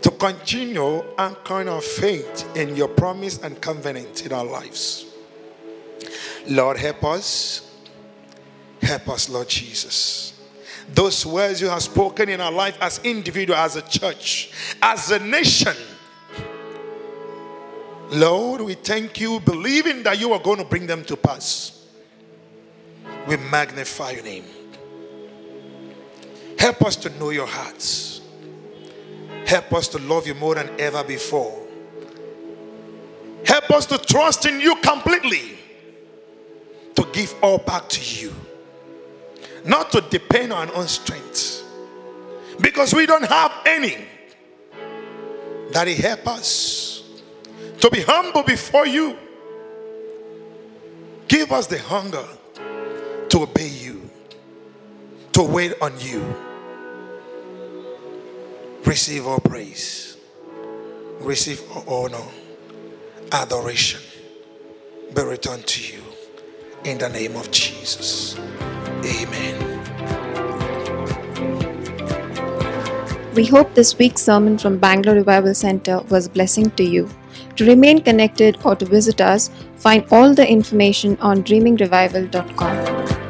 [0.00, 5.06] to continue anchoring our faith in your promise and covenant in our lives.
[6.48, 7.68] Lord, help us.
[8.80, 10.40] Help us, Lord Jesus.
[10.94, 15.18] Those words you have spoken in our life as individual, as a church, as a
[15.18, 15.74] nation.
[18.08, 21.81] Lord, we thank you, believing that you are going to bring them to pass.
[23.26, 24.44] We magnify your name.
[26.58, 28.20] Help us to know your hearts.
[29.46, 31.60] Help us to love you more than ever before.
[33.44, 35.58] Help us to trust in you completely.
[36.96, 38.32] To give all back to you.
[39.64, 41.64] Not to depend on our own strength.
[42.60, 43.96] Because we don't have any.
[45.72, 47.02] That He help us
[47.80, 49.16] to be humble before you.
[51.28, 52.26] Give us the hunger
[53.32, 54.10] to obey you,
[55.32, 56.22] to wait on you.
[58.84, 60.18] Receive all praise,
[61.20, 62.26] receive all honor,
[63.32, 64.02] adoration
[65.14, 66.02] be returned to you
[66.84, 68.36] in the name of Jesus.
[69.04, 69.56] Amen.
[73.34, 77.08] We hope this week's sermon from Bangalore Revival Center was a blessing to you.
[77.56, 83.21] To remain connected or to visit us, find all the information on dreamingrevival.com.